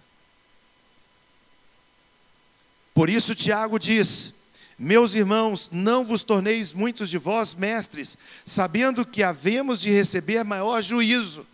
Por 2.93 3.09
isso, 3.09 3.35
Tiago 3.35 3.79
diz: 3.79 4.35
Meus 4.79 5.15
irmãos, 5.15 5.71
não 5.73 6.05
vos 6.05 6.23
torneis 6.23 6.75
muitos 6.75 7.09
de 7.09 7.17
vós 7.17 7.55
mestres, 7.55 8.19
sabendo 8.45 9.07
que 9.07 9.23
havemos 9.23 9.81
de 9.81 9.91
receber 9.91 10.45
maior 10.45 10.83
juízo. 10.83 11.47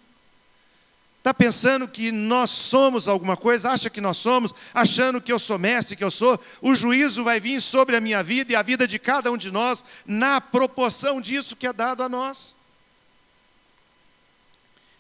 Está 1.23 1.33
pensando 1.33 1.87
que 1.87 2.11
nós 2.11 2.51
somos 2.51 3.07
alguma 3.07 3.37
coisa? 3.37 3.71
Acha 3.71 3.89
que 3.89 4.01
nós 4.01 4.17
somos? 4.17 4.53
Achando 4.75 5.21
que 5.21 5.33
eu 5.33 5.39
sou 5.39 5.57
mestre, 5.57 5.95
que 5.95 6.03
eu 6.03 6.11
sou? 6.11 6.37
O 6.61 6.75
juízo 6.75 7.23
vai 7.23 7.39
vir 7.39 7.61
sobre 7.61 7.95
a 7.95 8.01
minha 8.01 8.25
vida 8.25 8.51
e 8.51 8.57
a 8.57 8.63
vida 8.63 8.89
de 8.89 8.99
cada 8.99 9.31
um 9.31 9.37
de 9.37 9.49
nós, 9.53 9.85
na 10.05 10.41
proporção 10.41 11.21
disso 11.21 11.55
que 11.55 11.65
é 11.65 11.73
dado 11.73 12.03
a 12.03 12.09
nós. 12.09 12.57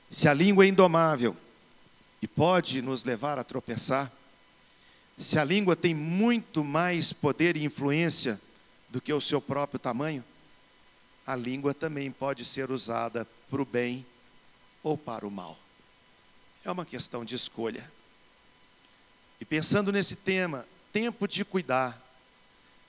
Se 0.09 0.29
a 0.29 0.33
língua 0.33 0.65
é 0.65 0.69
indomável 0.69 1.37
e 2.23 2.29
pode 2.29 2.81
nos 2.81 3.03
levar 3.03 3.37
a 3.37 3.43
tropeçar, 3.43 4.09
se 5.19 5.41
a 5.41 5.45
língua 5.45 5.75
tem 5.75 5.93
muito 5.93 6.63
mais 6.63 7.13
poder 7.13 7.57
e 7.57 7.65
influência 7.65 8.41
do 8.89 9.01
que 9.01 9.13
o 9.13 9.21
seu 9.21 9.41
próprio 9.41 9.81
tamanho, 9.81 10.25
a 11.27 11.35
língua 11.35 11.75
também 11.75 12.13
pode 12.13 12.45
ser 12.45 12.71
usada 12.71 13.27
para 13.51 13.61
o 13.61 13.67
bem 13.67 14.07
ou 14.85 14.97
para 14.97 15.27
o 15.27 15.31
mal. 15.31 15.59
É 16.64 16.70
uma 16.70 16.85
questão 16.85 17.25
de 17.25 17.35
escolha. 17.35 17.90
E 19.40 19.44
pensando 19.44 19.90
nesse 19.90 20.16
tema, 20.16 20.66
tempo 20.92 21.27
de 21.27 21.44
cuidar. 21.44 22.01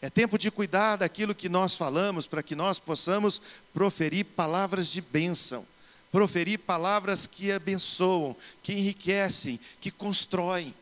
É 0.02 0.10
tempo 0.10 0.38
de 0.38 0.52
cuidar 0.52 0.98
daquilo 0.98 1.34
que 1.34 1.50
nós 1.50 1.76
falamos 1.76 2.28
para 2.28 2.44
que 2.44 2.56
nós 2.56 2.78
possamos 2.78 3.42
proferir 3.74 4.26
palavras 4.26 4.88
de 4.88 5.02
bênção, 5.02 5.66
proferir 6.12 6.60
palavras 6.60 7.26
que 7.26 7.52
abençoam, 7.52 8.36
que 8.62 8.74
enriquecem, 8.74 9.60
que 9.80 9.90
constroem 9.90 10.76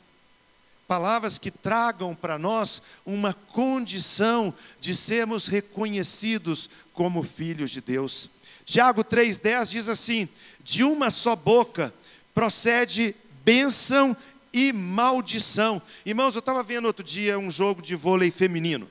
palavras 0.92 1.38
que 1.38 1.50
tragam 1.50 2.14
para 2.14 2.38
nós 2.38 2.82
uma 3.06 3.34
condição 3.34 4.54
de 4.82 4.94
sermos 4.94 5.48
reconhecidos 5.48 6.70
como 6.92 7.24
filhos 7.24 7.72
de 7.72 7.80
Deus. 7.80 8.30
Tiago 8.66 9.02
3,10 9.02 9.70
diz 9.70 9.88
assim: 9.88 10.28
De 10.62 10.84
uma 10.84 11.10
só 11.10 11.34
boca 11.34 11.94
procede 12.34 13.16
bênção 13.44 14.16
e 14.54 14.72
maldição. 14.74 15.82
Irmãos, 16.06 16.36
eu 16.36 16.40
estava 16.40 16.64
vendo 16.64 16.86
outro 16.86 17.04
dia 17.04 17.40
um 17.40 17.50
jogo 17.52 17.82
de 17.82 17.96
vôlei 17.96 18.32
feminino. 18.32 18.90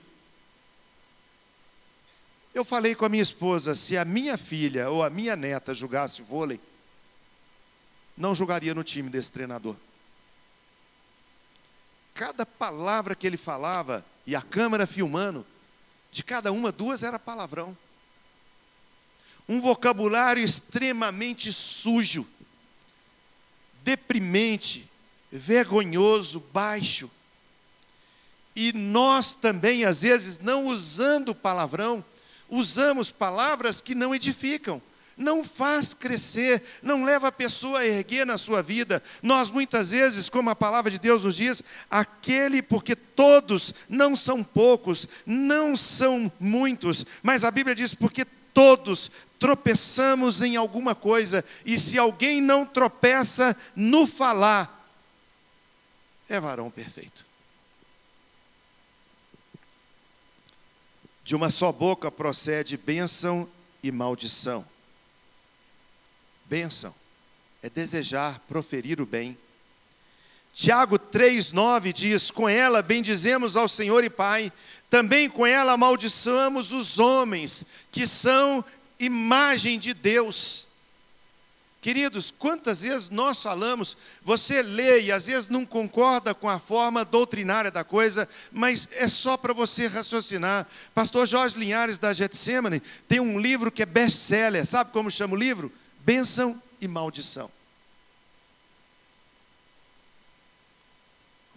Eu 2.55 2.64
falei 2.64 2.94
com 2.94 3.05
a 3.05 3.09
minha 3.09 3.22
esposa: 3.22 3.74
se 3.74 3.96
a 3.96 4.05
minha 4.05 4.37
filha 4.37 4.90
ou 4.90 5.03
a 5.03 5.11
minha 5.11 5.37
neta 5.37 5.72
jogasse 5.72 6.22
vôlei, 6.22 6.61
não 8.16 8.35
jogaria 8.35 8.74
no 8.74 8.85
time 8.85 9.09
desse 9.09 9.31
treinador 9.31 9.76
cada 12.20 12.44
palavra 12.44 13.14
que 13.14 13.26
ele 13.26 13.38
falava, 13.38 14.05
e 14.26 14.37
a 14.37 14.42
câmera 14.42 14.87
filmando, 14.87 15.46
de 16.12 16.22
cada 16.22 16.53
uma, 16.53 16.70
duas 16.70 17.03
era 17.03 17.18
palavrão. 17.18 17.74
Um 19.48 19.59
vocabulário 19.59 20.44
extremamente 20.44 21.50
sujo, 21.50 22.29
deprimente, 23.90 24.88
vergonhoso, 25.33 26.38
baixo. 26.53 27.11
E 28.55 28.72
nós 28.72 29.35
também, 29.35 29.85
às 29.85 30.03
vezes, 30.03 30.38
não 30.38 30.66
usando 30.66 31.35
palavrão, 31.35 32.05
usamos 32.48 33.11
palavras 33.11 33.81
que 33.81 33.94
não 33.94 34.14
edificam 34.14 34.81
não 35.16 35.44
faz 35.44 35.92
crescer, 35.92 36.62
não 36.83 37.05
leva 37.05 37.29
a 37.29 37.33
pessoa 37.33 37.81
a 37.81 37.87
erguer 37.87 38.24
na 38.24 38.38
sua 38.38 38.62
vida. 38.62 39.03
Nós 39.22 39.50
muitas 39.50 39.90
vezes, 39.90 40.31
como 40.31 40.48
a 40.48 40.57
palavra 40.57 40.90
de 40.90 40.98
Deus 40.98 41.24
nos 41.24 41.37
diz, 41.37 41.62
aquele, 41.90 42.62
porque 42.62 42.96
todos 42.96 43.74
não 43.87 44.16
são 44.16 44.42
poucos, 44.42 45.07
não 45.26 45.76
são 45.76 46.33
muitos, 46.40 47.05
mas 47.22 47.44
a 47.44 47.50
Bíblia 47.50 47.76
diz, 47.76 47.92
porque 47.92 48.24
todos 48.55 49.11
tropeçamos 49.40 50.42
em 50.42 50.55
alguma 50.55 50.94
coisa, 50.94 51.42
e 51.64 51.79
se 51.79 51.98
alguém 51.98 52.42
não 52.42 52.66
tropeça 52.66 53.57
no 53.74 54.07
falar, 54.07 54.79
é 56.29 56.38
varão 56.38 56.70
perfeito. 56.70 57.24
De 61.24 61.35
uma 61.35 61.48
só 61.48 61.72
boca 61.72 62.11
procede 62.11 62.76
bênção 62.76 63.48
e 63.83 63.90
maldição. 63.90 64.66
Bênção 66.44 66.94
é 67.62 67.70
desejar 67.70 68.38
proferir 68.40 69.00
o 69.00 69.07
bem. 69.07 69.38
Tiago 70.53 70.98
3,9 70.98 71.92
diz: 71.92 72.31
Com 72.31 72.48
ela 72.48 72.83
bendizemos 72.83 73.57
ao 73.57 73.68
Senhor 73.68 74.03
e 74.05 74.11
Pai, 74.11 74.53
também 74.90 75.31
com 75.31 75.46
ela 75.46 75.72
amaldiçoamos 75.72 76.72
os 76.72 76.98
homens, 76.98 77.64
que 77.92 78.07
são 78.07 78.64
imagem 79.00 79.78
de 79.78 79.92
Deus. 79.92 80.68
Queridos, 81.80 82.30
quantas 82.30 82.82
vezes 82.82 83.08
nós 83.08 83.42
falamos, 83.42 83.96
você 84.22 84.62
lê 84.62 85.00
e 85.00 85.12
às 85.12 85.26
vezes 85.26 85.48
não 85.48 85.64
concorda 85.64 86.34
com 86.34 86.48
a 86.48 86.58
forma 86.58 87.04
doutrinária 87.04 87.70
da 87.70 87.82
coisa, 87.82 88.28
mas 88.52 88.86
é 88.92 89.08
só 89.08 89.36
para 89.36 89.54
você 89.54 89.86
raciocinar. 89.86 90.66
Pastor 90.94 91.26
Jorge 91.26 91.58
Linhares 91.58 91.98
da 91.98 92.12
Getsemane 92.12 92.82
tem 93.08 93.18
um 93.18 93.40
livro 93.40 93.72
que 93.72 93.82
é 93.82 93.86
best-seller, 93.86 94.64
sabe 94.66 94.92
como 94.92 95.10
chama 95.10 95.34
o 95.34 95.38
livro? 95.38 95.72
bênção 96.04 96.60
e 96.80 96.88
maldição. 96.88 97.50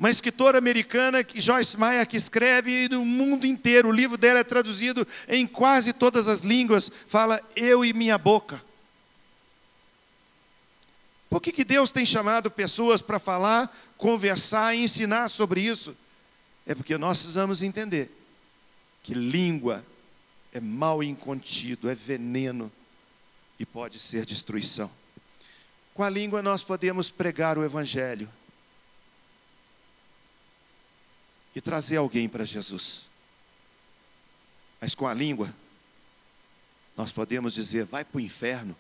Uma 0.04 0.12
escritora 0.12 0.58
americana, 0.58 1.26
Joyce 1.34 1.80
Meyer, 1.80 2.06
que 2.06 2.18
escreve 2.18 2.89
no 2.89 3.06
mundo 3.06 3.46
inteiro, 3.46 3.88
o 3.88 3.92
livro 3.94 4.18
dela 4.18 4.39
é 4.39 4.44
traduzido 4.44 5.08
em 5.30 5.48
quase 5.48 5.94
todas 5.94 6.28
as 6.28 6.42
línguas, 6.42 6.92
fala 7.08 7.42
eu 7.56 7.86
e 7.86 7.94
minha 7.94 8.18
boca. 8.18 8.62
Por 11.30 11.42
que, 11.42 11.54
que 11.54 11.63
Deus 11.63 11.89
tem 11.89 12.06
chamado 12.06 12.52
pessoas 12.52 13.02
para 13.02 13.18
falar, 13.18 13.74
conversar 13.98 14.76
e 14.76 14.84
ensinar 14.84 15.30
sobre 15.30 15.62
isso? 15.62 15.96
É 16.68 16.76
porque 16.76 16.98
nós 16.98 17.20
precisamos 17.20 17.62
entender 17.62 18.12
que 19.04 19.13
língua 19.13 19.86
é 20.52 20.60
mal 20.60 21.02
incontido, 21.02 21.89
é 21.89 21.96
veneno 21.96 22.70
e 23.58 23.66
pode 23.66 24.00
ser 24.00 24.26
destruição. 24.26 24.92
Com 25.94 26.04
a 26.04 26.10
língua 26.10 26.44
nós 26.44 26.62
podemos 26.62 27.10
pregar 27.10 27.58
o 27.58 27.63
Evangelho 27.63 28.28
e 31.56 31.62
trazer 31.62 31.98
alguém 31.98 32.28
para 32.28 32.44
Jesus. 32.44 33.08
Mas 34.82 34.96
com 34.96 35.08
a 35.08 35.13
língua, 35.13 35.54
nós 36.98 37.12
podemos 37.12 37.54
dizer: 37.54 37.86
vai 37.86 38.04
para 38.04 38.18
o 38.18 38.22
inferno. 38.22 38.76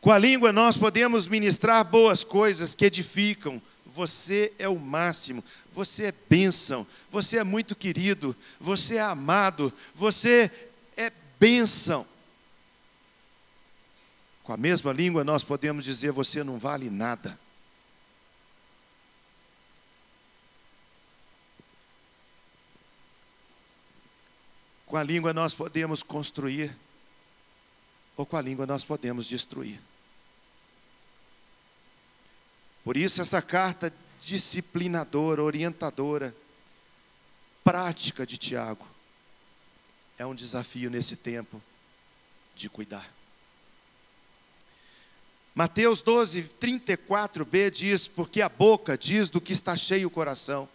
Com 0.00 0.10
a 0.10 0.18
língua, 0.18 0.52
nós 0.52 0.76
podemos 0.76 1.26
ministrar 1.26 1.84
boas 1.84 2.22
coisas 2.22 2.74
que 2.74 2.84
edificam. 2.84 3.60
Você 3.86 4.52
é 4.58 4.68
o 4.68 4.78
máximo, 4.78 5.42
você 5.72 6.06
é 6.06 6.14
bênção, 6.28 6.86
você 7.10 7.38
é 7.38 7.44
muito 7.44 7.76
querido, 7.76 8.36
você 8.60 8.96
é 8.96 9.00
amado, 9.00 9.72
você 9.94 10.50
bênção. 11.44 12.06
Com 14.42 14.52
a 14.54 14.56
mesma 14.56 14.92
língua, 14.94 15.22
nós 15.24 15.44
podemos 15.44 15.84
dizer: 15.84 16.10
você 16.10 16.42
não 16.42 16.58
vale 16.58 16.88
nada. 16.88 17.38
Com 24.94 24.98
a 24.98 25.02
língua 25.02 25.34
nós 25.34 25.54
podemos 25.54 26.04
construir, 26.04 26.72
ou 28.16 28.24
com 28.24 28.36
a 28.36 28.40
língua 28.40 28.64
nós 28.64 28.84
podemos 28.84 29.26
destruir. 29.26 29.80
Por 32.84 32.96
isso, 32.96 33.20
essa 33.20 33.42
carta 33.42 33.92
disciplinadora, 34.20 35.42
orientadora, 35.42 36.32
prática 37.64 38.24
de 38.24 38.38
Tiago, 38.38 38.86
é 40.16 40.24
um 40.24 40.32
desafio 40.32 40.88
nesse 40.88 41.16
tempo 41.16 41.60
de 42.54 42.68
cuidar. 42.68 43.12
Mateus 45.56 46.02
12, 46.02 46.44
34b 46.60 47.70
diz: 47.72 48.06
Porque 48.06 48.40
a 48.40 48.48
boca 48.48 48.96
diz 48.96 49.28
do 49.28 49.40
que 49.40 49.52
está 49.52 49.76
cheio 49.76 50.06
o 50.06 50.10
coração. 50.12 50.68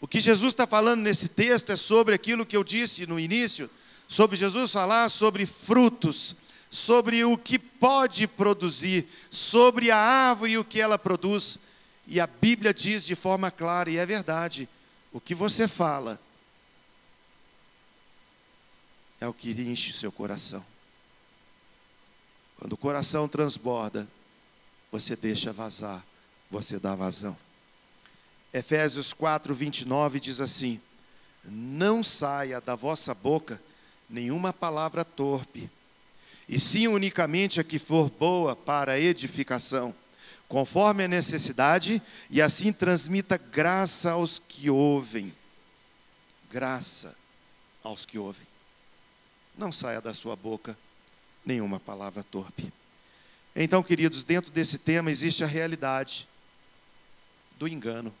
O 0.00 0.08
que 0.08 0.18
Jesus 0.18 0.52
está 0.52 0.66
falando 0.66 1.02
nesse 1.02 1.28
texto 1.28 1.70
é 1.70 1.76
sobre 1.76 2.14
aquilo 2.14 2.46
que 2.46 2.56
eu 2.56 2.64
disse 2.64 3.06
no 3.06 3.20
início, 3.20 3.68
sobre 4.08 4.36
Jesus 4.36 4.72
falar 4.72 5.08
sobre 5.10 5.44
frutos, 5.44 6.34
sobre 6.70 7.24
o 7.24 7.36
que 7.36 7.58
pode 7.58 8.26
produzir, 8.26 9.06
sobre 9.30 9.90
a 9.90 9.96
árvore 9.96 10.52
e 10.52 10.58
o 10.58 10.64
que 10.64 10.80
ela 10.80 10.98
produz. 10.98 11.58
E 12.06 12.18
a 12.18 12.26
Bíblia 12.26 12.72
diz 12.72 13.04
de 13.04 13.14
forma 13.14 13.50
clara, 13.50 13.90
e 13.90 13.98
é 13.98 14.06
verdade, 14.06 14.68
o 15.12 15.20
que 15.20 15.34
você 15.34 15.68
fala 15.68 16.20
é 19.20 19.28
o 19.28 19.34
que 19.34 19.50
enche 19.50 19.92
seu 19.92 20.10
coração. 20.10 20.64
Quando 22.58 22.72
o 22.72 22.76
coração 22.76 23.28
transborda, 23.28 24.08
você 24.90 25.14
deixa 25.14 25.52
vazar, 25.52 26.04
você 26.50 26.78
dá 26.78 26.94
vazão. 26.94 27.36
Efésios 28.52 29.12
4, 29.12 29.54
29 29.54 30.18
diz 30.18 30.40
assim: 30.40 30.80
Não 31.44 32.02
saia 32.02 32.60
da 32.60 32.74
vossa 32.74 33.14
boca 33.14 33.60
nenhuma 34.08 34.52
palavra 34.52 35.04
torpe, 35.04 35.70
e 36.48 36.58
sim 36.58 36.88
unicamente 36.88 37.60
a 37.60 37.64
que 37.64 37.78
for 37.78 38.10
boa 38.10 38.56
para 38.56 38.98
edificação, 38.98 39.94
conforme 40.48 41.04
a 41.04 41.08
necessidade, 41.08 42.02
e 42.28 42.42
assim 42.42 42.72
transmita 42.72 43.36
graça 43.38 44.12
aos 44.12 44.40
que 44.40 44.68
ouvem. 44.68 45.32
Graça 46.50 47.16
aos 47.84 48.04
que 48.04 48.18
ouvem. 48.18 48.46
Não 49.56 49.70
saia 49.70 50.00
da 50.00 50.12
sua 50.12 50.34
boca 50.34 50.76
nenhuma 51.46 51.78
palavra 51.78 52.24
torpe. 52.24 52.72
Então, 53.54 53.82
queridos, 53.82 54.24
dentro 54.24 54.50
desse 54.50 54.78
tema 54.78 55.10
existe 55.10 55.44
a 55.44 55.46
realidade 55.46 56.26
do 57.58 57.68
engano. 57.68 58.12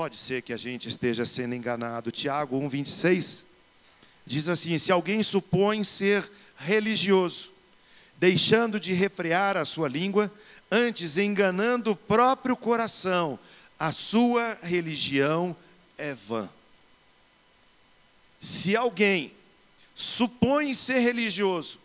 Pode 0.00 0.16
ser 0.16 0.40
que 0.40 0.54
a 0.54 0.56
gente 0.56 0.88
esteja 0.88 1.26
sendo 1.26 1.54
enganado. 1.54 2.10
Tiago 2.10 2.58
1,26 2.58 3.44
diz 4.24 4.48
assim: 4.48 4.78
Se 4.78 4.90
alguém 4.90 5.22
supõe 5.22 5.84
ser 5.84 6.26
religioso, 6.56 7.50
deixando 8.16 8.80
de 8.80 8.94
refrear 8.94 9.58
a 9.58 9.66
sua 9.66 9.90
língua, 9.90 10.32
antes 10.70 11.18
enganando 11.18 11.90
o 11.90 11.96
próprio 11.96 12.56
coração, 12.56 13.38
a 13.78 13.92
sua 13.92 14.56
religião 14.62 15.54
é 15.98 16.14
vã. 16.14 16.48
Se 18.40 18.74
alguém 18.74 19.30
supõe 19.94 20.74
ser 20.74 21.00
religioso, 21.00 21.78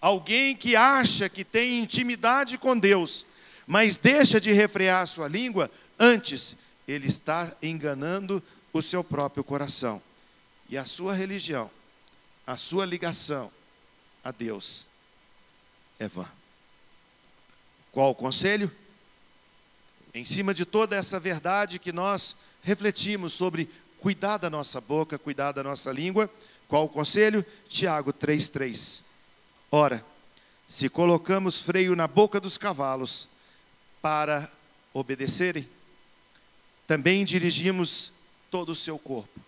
alguém 0.00 0.54
que 0.54 0.76
acha 0.76 1.28
que 1.28 1.42
tem 1.42 1.80
intimidade 1.80 2.58
com 2.58 2.78
Deus, 2.78 3.26
mas 3.66 3.96
deixa 3.96 4.40
de 4.40 4.52
refrear 4.52 5.02
a 5.02 5.06
sua 5.06 5.26
língua, 5.26 5.68
antes 5.98 6.56
ele 6.86 7.06
está 7.06 7.54
enganando 7.62 8.42
o 8.72 8.80
seu 8.80 9.02
próprio 9.02 9.42
coração. 9.42 10.00
E 10.68 10.76
a 10.76 10.84
sua 10.84 11.14
religião, 11.14 11.70
a 12.46 12.56
sua 12.56 12.84
ligação 12.84 13.50
a 14.22 14.30
Deus 14.30 14.86
é 15.98 16.08
vã. 16.08 16.26
Qual 17.92 18.10
o 18.10 18.14
conselho? 18.14 18.70
Em 20.12 20.24
cima 20.24 20.52
de 20.52 20.64
toda 20.64 20.96
essa 20.96 21.20
verdade 21.20 21.78
que 21.78 21.92
nós 21.92 22.36
refletimos 22.62 23.32
sobre 23.32 23.70
cuidar 24.00 24.38
da 24.38 24.50
nossa 24.50 24.80
boca, 24.80 25.18
cuidar 25.18 25.52
da 25.52 25.62
nossa 25.62 25.92
língua, 25.92 26.30
qual 26.68 26.84
o 26.84 26.88
conselho? 26.88 27.44
Tiago 27.68 28.12
3,3. 28.12 29.02
Ora, 29.70 30.04
se 30.66 30.88
colocamos 30.88 31.60
freio 31.60 31.94
na 31.94 32.08
boca 32.08 32.40
dos 32.40 32.58
cavalos 32.58 33.28
para 34.02 34.50
obedecerem, 34.92 35.68
também 36.86 37.24
dirigimos 37.24 38.12
todo 38.50 38.70
o 38.70 38.76
seu 38.76 38.98
corpo. 38.98 39.40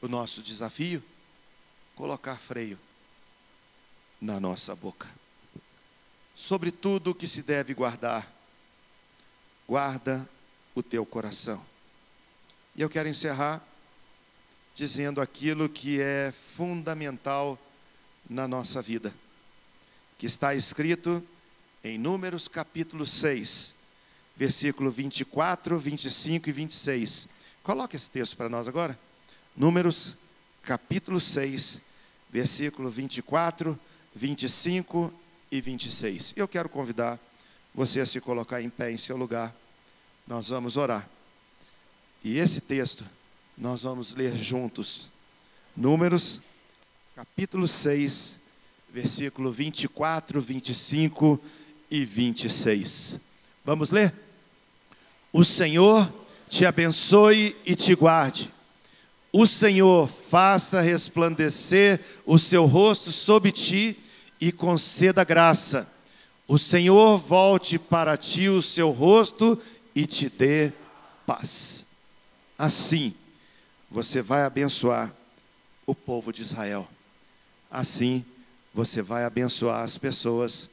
O 0.00 0.08
nosso 0.08 0.42
desafio? 0.42 1.02
Colocar 1.94 2.36
freio 2.36 2.78
na 4.20 4.38
nossa 4.38 4.74
boca. 4.74 5.08
Sobre 6.34 6.70
tudo 6.70 7.10
o 7.10 7.14
que 7.14 7.26
se 7.26 7.42
deve 7.42 7.74
guardar, 7.74 8.30
guarda 9.66 10.28
o 10.74 10.82
teu 10.82 11.04
coração. 11.04 11.64
E 12.74 12.82
eu 12.82 12.88
quero 12.88 13.08
encerrar 13.08 13.62
dizendo 14.74 15.20
aquilo 15.20 15.68
que 15.68 16.00
é 16.00 16.32
fundamental 16.32 17.58
na 18.28 18.48
nossa 18.48 18.80
vida, 18.80 19.14
que 20.18 20.26
está 20.26 20.54
escrito 20.54 21.22
em 21.84 21.98
Números 21.98 22.48
capítulo 22.48 23.06
6, 23.06 23.74
versículo 24.36 24.90
24, 24.90 25.78
25 25.78 26.48
e 26.48 26.52
26. 26.52 27.28
Coloque 27.62 27.96
esse 27.96 28.10
texto 28.10 28.36
para 28.36 28.48
nós 28.48 28.66
agora. 28.66 28.98
Números, 29.56 30.16
capítulo 30.62 31.20
6, 31.20 31.80
versículo 32.30 32.90
24, 32.90 33.78
25 34.14 35.12
e 35.50 35.60
26. 35.60 36.34
Eu 36.36 36.48
quero 36.48 36.68
convidar 36.68 37.18
você 37.74 38.00
a 38.00 38.06
se 38.06 38.20
colocar 38.20 38.60
em 38.60 38.70
pé 38.70 38.90
em 38.90 38.96
seu 38.96 39.16
lugar. 39.16 39.54
Nós 40.26 40.48
vamos 40.48 40.76
orar. 40.76 41.08
E 42.24 42.38
esse 42.38 42.60
texto 42.60 43.04
nós 43.56 43.82
vamos 43.82 44.14
ler 44.14 44.34
juntos. 44.34 45.10
Números, 45.76 46.40
capítulo 47.14 47.66
6, 47.68 48.38
versículo 48.92 49.52
24, 49.52 50.40
25 50.40 51.40
e 51.90 52.04
26. 52.04 53.20
Vamos 53.64 53.90
ler? 53.90 54.12
O 55.32 55.44
Senhor 55.44 56.12
te 56.48 56.66
abençoe 56.66 57.56
e 57.64 57.74
te 57.74 57.94
guarde. 57.94 58.50
O 59.32 59.46
Senhor 59.46 60.08
faça 60.08 60.80
resplandecer 60.80 62.00
o 62.26 62.38
seu 62.38 62.66
rosto 62.66 63.10
sobre 63.10 63.50
ti 63.50 63.96
e 64.40 64.52
conceda 64.52 65.24
graça. 65.24 65.88
O 66.46 66.58
Senhor 66.58 67.16
volte 67.16 67.78
para 67.78 68.16
ti 68.16 68.48
o 68.48 68.60
seu 68.60 68.90
rosto 68.90 69.58
e 69.94 70.06
te 70.06 70.28
dê 70.28 70.72
paz. 71.24 71.86
Assim, 72.58 73.14
você 73.90 74.20
vai 74.20 74.42
abençoar 74.42 75.14
o 75.86 75.94
povo 75.94 76.32
de 76.32 76.42
Israel. 76.42 76.86
Assim, 77.70 78.24
você 78.74 79.00
vai 79.00 79.24
abençoar 79.24 79.82
as 79.82 79.96
pessoas. 79.96 80.68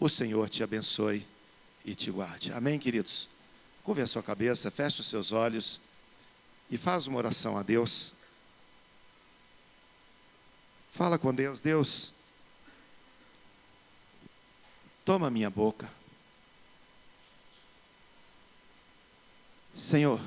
O 0.00 0.08
Senhor 0.08 0.48
te 0.48 0.62
abençoe 0.62 1.24
e 1.84 1.94
te 1.94 2.10
guarde. 2.10 2.52
Amém, 2.52 2.78
queridos? 2.78 3.28
Curve 3.82 4.02
a 4.02 4.06
sua 4.06 4.22
cabeça, 4.22 4.70
feche 4.70 5.00
os 5.00 5.06
seus 5.06 5.32
olhos 5.32 5.80
e 6.70 6.78
faz 6.78 7.06
uma 7.06 7.18
oração 7.18 7.56
a 7.56 7.62
Deus. 7.62 8.14
Fala 10.92 11.18
com 11.18 11.34
Deus, 11.34 11.60
Deus, 11.60 12.12
toma 15.04 15.30
minha 15.30 15.50
boca. 15.50 15.90
Senhor, 19.74 20.20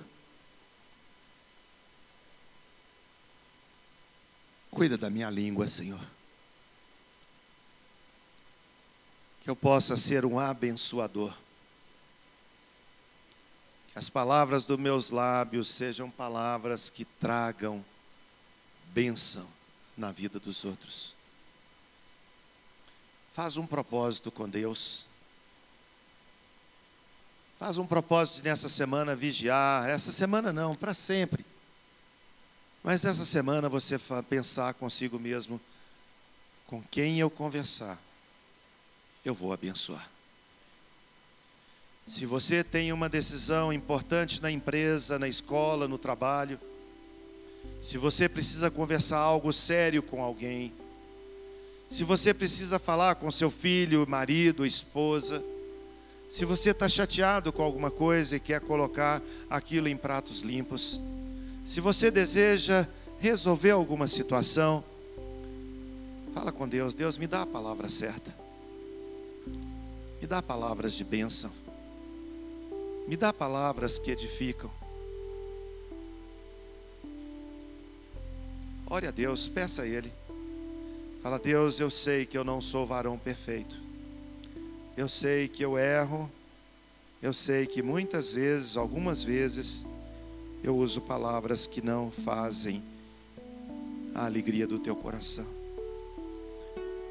cuida 4.72 4.98
da 4.98 5.10
minha 5.10 5.30
língua, 5.30 5.68
Senhor. 5.70 6.02
que 9.46 9.50
eu 9.52 9.56
possa 9.56 9.96
ser 9.96 10.26
um 10.26 10.40
abençoador. 10.40 11.32
As 13.96 14.10
palavras 14.10 14.66
dos 14.66 14.78
meus 14.78 15.10
lábios 15.10 15.70
sejam 15.70 16.12
palavras 16.12 16.90
que 16.90 17.06
tragam 17.06 17.84
bênção 18.88 19.48
na 19.96 20.12
vida 20.12 20.38
dos 20.38 20.66
outros. 20.66 21.16
Faz 23.34 23.56
um 23.56 23.66
propósito 23.66 24.30
com 24.30 24.50
Deus. 24.50 25.08
Faz 27.58 27.78
um 27.78 27.88
propósito 27.88 28.44
nessa 28.44 28.68
semana 28.68 29.16
vigiar. 29.16 29.90
Essa 29.90 30.12
semana 30.12 30.52
não, 30.52 30.76
para 30.76 30.94
sempre. 30.94 31.46
Mas 32.84 33.06
essa 33.06 33.26
semana 33.26 33.70
você 33.70 33.98
pensar 34.30 34.74
consigo 34.74 35.18
mesmo 35.18 35.60
com 36.68 36.84
quem 36.84 37.20
eu 37.20 37.30
conversar 37.30 37.98
eu 39.26 39.34
vou 39.34 39.52
abençoar. 39.52 40.15
Se 42.06 42.24
você 42.24 42.64
tem 42.64 42.94
uma 42.94 43.10
decisão 43.10 43.74
importante 43.74 44.40
na 44.40 44.52
empresa, 44.52 45.18
na 45.18 45.28
escola, 45.28 45.88
no 45.88 45.98
trabalho, 45.98 46.60
se 47.82 47.98
você 47.98 48.30
precisa 48.30 48.70
conversar 48.70 49.18
algo 49.18 49.52
sério 49.52 50.04
com 50.04 50.24
alguém, 50.24 50.72
se 51.90 52.04
você 52.04 52.32
precisa 52.32 52.78
falar 52.78 53.16
com 53.16 53.32
seu 53.32 53.50
filho, 53.50 54.06
marido, 54.08 54.68
esposa, 54.68 55.44
se 56.30 56.46
você 56.46 56.70
está 56.70 56.88
chateado 56.88 57.52
com 57.52 57.64
alguma 57.64 57.90
coisa 57.90 58.36
e 58.36 58.40
quer 58.40 58.62
colocar 58.62 59.20
aquilo 59.50 59.88
em 59.88 59.98
pratos 59.98 60.42
limpos, 60.42 61.02
se 61.66 61.82
você 61.82 62.12
deseja 62.12 62.88
resolver 63.20 63.72
alguma 63.72 64.08
situação, 64.08 64.84
fala 66.36 66.52
com 66.52 66.68
Deus, 66.68 66.94
Deus 66.94 67.18
me 67.18 67.26
dá 67.26 67.42
a 67.42 67.48
palavra 67.48 67.90
certa. 67.90 68.32
Me 70.22 70.28
dá 70.28 70.40
palavras 70.40 70.94
de 70.94 71.04
bênção. 71.04 71.65
Me 73.08 73.16
dá 73.16 73.32
palavras 73.32 74.00
que 74.00 74.12
edificam. 74.12 74.72
Ore 78.88 79.08
a 79.08 79.12
Deus, 79.12 79.48
peça 79.48 79.84
a 79.84 79.88
Ele. 79.88 80.12
Fala, 81.22 81.40
Deus, 81.40 81.80
eu 81.80 81.90
sei 81.90 82.26
que 82.26 82.38
eu 82.38 82.44
não 82.44 82.62
sou 82.62 82.86
varão 82.86 83.18
perfeito. 83.18 83.78
Eu 84.96 85.10
sei 85.10 85.48
que 85.48 85.64
eu 85.64 85.78
erro. 85.78 86.30
Eu 87.22 87.34
sei 87.34 87.66
que 87.66 87.82
muitas 87.82 88.32
vezes, 88.34 88.78
algumas 88.78 89.24
vezes, 89.24 89.86
eu 90.64 90.76
uso 90.78 91.02
palavras 91.02 91.66
que 91.66 91.82
não 91.82 92.12
fazem 92.12 92.84
a 94.14 94.26
alegria 94.26 94.68
do 94.68 94.80
teu 94.80 94.96
coração. 94.96 95.46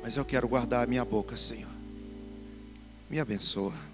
Mas 0.02 0.16
eu 0.16 0.24
quero 0.24 0.48
guardar 0.48 0.84
a 0.84 0.86
minha 0.86 1.04
boca, 1.04 1.36
Senhor. 1.36 1.70
Me 3.10 3.18
abençoa. 3.18 3.93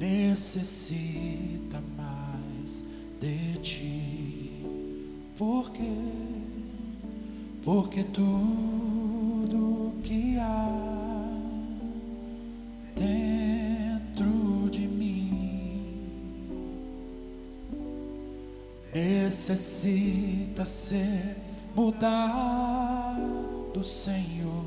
necessita 0.00 1.78
mais 1.94 2.82
de 3.20 3.58
ti. 3.58 4.50
Porque, 5.36 5.92
porque 7.62 8.02
tudo 8.04 9.92
que 10.02 10.38
há 10.38 10.68
dentro 12.96 14.70
de 14.70 14.88
mim 14.88 15.98
necessita 18.94 20.64
ser 20.64 21.36
mudado, 21.76 23.20
Senhor. 23.84 24.64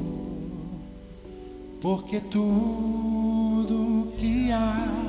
Porque 1.81 2.21
tudo 2.21 4.13
que 4.17 4.51
há 4.51 5.02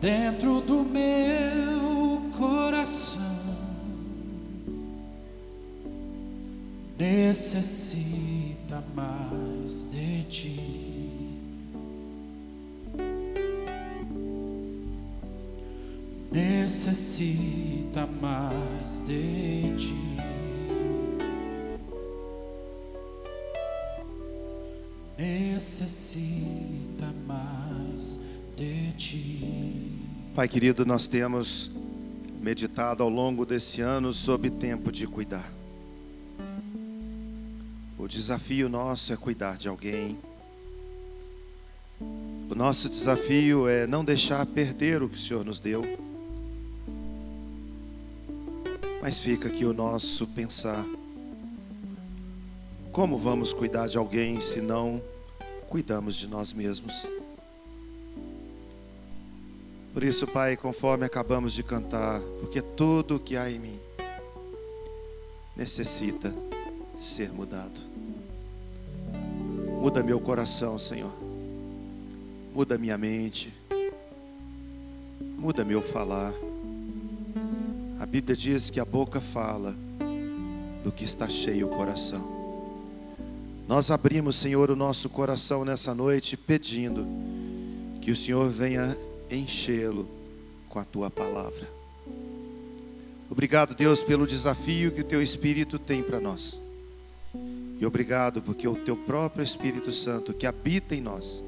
dentro 0.00 0.60
do 0.60 0.82
meu 0.84 2.30
coração 2.36 3.22
necessita 6.98 8.82
mais 8.94 9.86
de 9.90 10.22
ti. 10.24 10.60
Necessita 16.30 18.06
mais 18.20 19.00
de 19.06 19.76
ti. 19.76 20.06
necessita 25.18 27.06
mais 27.26 28.20
de 28.56 28.92
ti. 28.92 29.92
Pai 30.34 30.48
querido, 30.48 30.86
nós 30.86 31.06
temos 31.06 31.70
meditado 32.40 33.02
ao 33.02 33.08
longo 33.08 33.44
desse 33.44 33.82
ano 33.82 34.12
sobre 34.12 34.50
tempo 34.50 34.90
de 34.90 35.06
cuidar. 35.06 35.52
O 37.98 38.08
desafio 38.08 38.68
nosso 38.68 39.12
é 39.12 39.16
cuidar 39.16 39.56
de 39.56 39.68
alguém. 39.68 40.18
O 42.00 42.54
nosso 42.54 42.88
desafio 42.88 43.68
é 43.68 43.86
não 43.86 44.04
deixar 44.04 44.44
perder 44.46 45.02
o 45.02 45.08
que 45.08 45.16
o 45.16 45.20
Senhor 45.20 45.44
nos 45.44 45.60
deu. 45.60 45.82
Mas 49.02 49.18
fica 49.18 49.48
aqui 49.48 49.64
o 49.64 49.72
nosso 49.72 50.26
pensar. 50.28 50.84
Como 52.90 53.18
vamos 53.18 53.52
cuidar 53.52 53.86
de 53.86 53.98
alguém 53.98 54.40
se 54.40 54.60
não 54.60 55.02
cuidamos 55.68 56.16
de 56.16 56.26
nós 56.26 56.52
mesmos? 56.52 57.06
Por 59.96 60.04
isso, 60.04 60.26
Pai, 60.26 60.58
conforme 60.58 61.06
acabamos 61.06 61.54
de 61.54 61.62
cantar, 61.62 62.20
porque 62.38 62.60
tudo 62.60 63.18
que 63.18 63.34
há 63.34 63.50
em 63.50 63.58
mim 63.58 63.80
necessita 65.56 66.34
ser 66.98 67.32
mudado. 67.32 67.80
Muda 69.80 70.02
meu 70.02 70.20
coração, 70.20 70.78
Senhor. 70.78 71.10
Muda 72.54 72.76
minha 72.76 72.98
mente. 72.98 73.50
Muda 75.18 75.64
meu 75.64 75.80
falar. 75.80 76.34
A 77.98 78.04
Bíblia 78.04 78.36
diz 78.36 78.68
que 78.68 78.78
a 78.78 78.84
boca 78.84 79.18
fala 79.18 79.74
do 80.84 80.92
que 80.92 81.04
está 81.04 81.26
cheio 81.26 81.68
o 81.68 81.74
coração. 81.74 82.22
Nós 83.66 83.90
abrimos, 83.90 84.36
Senhor, 84.36 84.70
o 84.70 84.76
nosso 84.76 85.08
coração 85.08 85.64
nessa 85.64 85.94
noite 85.94 86.36
pedindo 86.36 87.06
que 88.02 88.10
o 88.10 88.16
Senhor 88.16 88.50
venha 88.50 88.94
enchê-lo 89.30 90.08
com 90.68 90.78
a 90.78 90.84
tua 90.84 91.10
palavra. 91.10 91.66
Obrigado, 93.30 93.74
Deus, 93.74 94.02
pelo 94.02 94.26
desafio 94.26 94.92
que 94.92 95.00
o 95.00 95.04
teu 95.04 95.20
Espírito 95.20 95.78
tem 95.78 96.02
para 96.02 96.20
nós. 96.20 96.62
E 97.78 97.84
obrigado 97.84 98.40
porque 98.40 98.66
o 98.66 98.76
teu 98.76 98.96
próprio 98.96 99.44
Espírito 99.44 99.92
Santo 99.92 100.32
que 100.32 100.46
habita 100.46 100.94
em 100.94 101.00
nós 101.00 101.44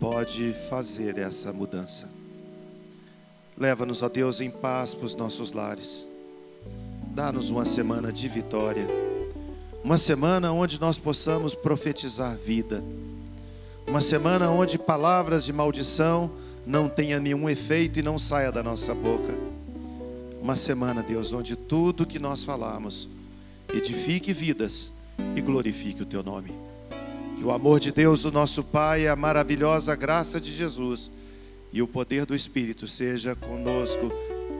pode 0.00 0.52
fazer 0.68 1.16
essa 1.18 1.52
mudança. 1.52 2.10
Leva-nos, 3.56 4.02
ó 4.02 4.08
Deus, 4.08 4.40
em 4.40 4.50
paz 4.50 4.92
para 4.92 5.06
os 5.06 5.16
nossos 5.16 5.52
lares. 5.52 6.08
Dá-nos 7.14 7.48
uma 7.48 7.64
semana 7.64 8.12
de 8.12 8.28
vitória. 8.28 8.86
Uma 9.82 9.96
semana 9.96 10.52
onde 10.52 10.78
nós 10.78 10.98
possamos 10.98 11.54
profetizar 11.54 12.36
vida. 12.36 12.84
Uma 13.86 14.02
semana 14.02 14.50
onde 14.50 14.78
palavras 14.78 15.44
de 15.44 15.52
maldição 15.52 16.30
não 16.66 16.88
tenha 16.88 17.20
nenhum 17.20 17.48
efeito 17.48 17.98
e 17.98 18.02
não 18.02 18.18
saia 18.18 18.50
da 18.50 18.62
nossa 18.62 18.92
boca. 18.92 19.32
Uma 20.42 20.56
semana, 20.56 21.02
Deus, 21.02 21.32
onde 21.32 21.54
tudo 21.54 22.04
que 22.04 22.18
nós 22.18 22.44
falamos 22.44 23.08
edifique 23.72 24.32
vidas 24.32 24.92
e 25.34 25.40
glorifique 25.40 26.02
o 26.02 26.06
teu 26.06 26.22
nome. 26.22 26.52
Que 27.36 27.44
o 27.44 27.52
amor 27.52 27.78
de 27.78 27.92
Deus, 27.92 28.24
o 28.24 28.32
nosso 28.32 28.64
Pai, 28.64 29.06
a 29.06 29.14
maravilhosa 29.14 29.94
graça 29.94 30.40
de 30.40 30.52
Jesus 30.52 31.10
e 31.72 31.82
o 31.82 31.86
poder 31.86 32.26
do 32.26 32.34
Espírito 32.34 32.88
seja 32.88 33.36
conosco 33.36 34.10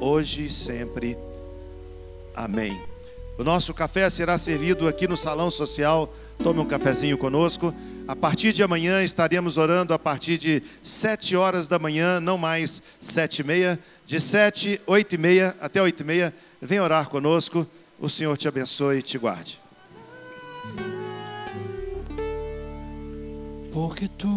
hoje 0.01 0.45
e 0.45 0.51
sempre. 0.51 1.17
Amém. 2.35 2.79
O 3.39 3.45
nosso 3.45 3.75
café 3.75 4.09
será 4.11 4.39
servido 4.39 4.89
aqui 4.89 5.07
no 5.07 5.17
salão 5.17 5.51
social. 5.51 6.13
Tome 6.43 6.61
um 6.61 6.65
cafezinho 6.65 7.19
conosco. 7.19 7.73
A 8.09 8.15
partir 8.15 8.53
de 8.53 8.63
amanhã 8.63 9.03
estaremos 9.03 9.57
orando 9.57 9.93
a 9.93 9.99
partir 9.99 10.39
de 10.39 10.63
sete 10.81 11.35
horas 11.35 11.67
da 11.67 11.77
manhã, 11.77 12.21
não 12.21 12.39
mais 12.39 12.81
sete 13.01 13.41
e 13.41 13.45
meia. 13.45 13.79
De 14.07 14.21
sete, 14.21 14.81
oito 14.87 15.17
e 15.17 15.19
meia 15.19 15.57
até 15.61 15.83
oito 15.83 16.05
e 16.05 16.07
meia. 16.07 16.33
Vem 16.63 16.79
orar 16.79 17.09
conosco. 17.09 17.67
O 17.99 18.09
Senhor 18.09 18.37
te 18.37 18.47
abençoe 18.47 18.99
e 18.99 19.03
te 19.03 19.19
guarde. 19.19 19.59
Porque 23.73 24.07
tu 24.07 24.29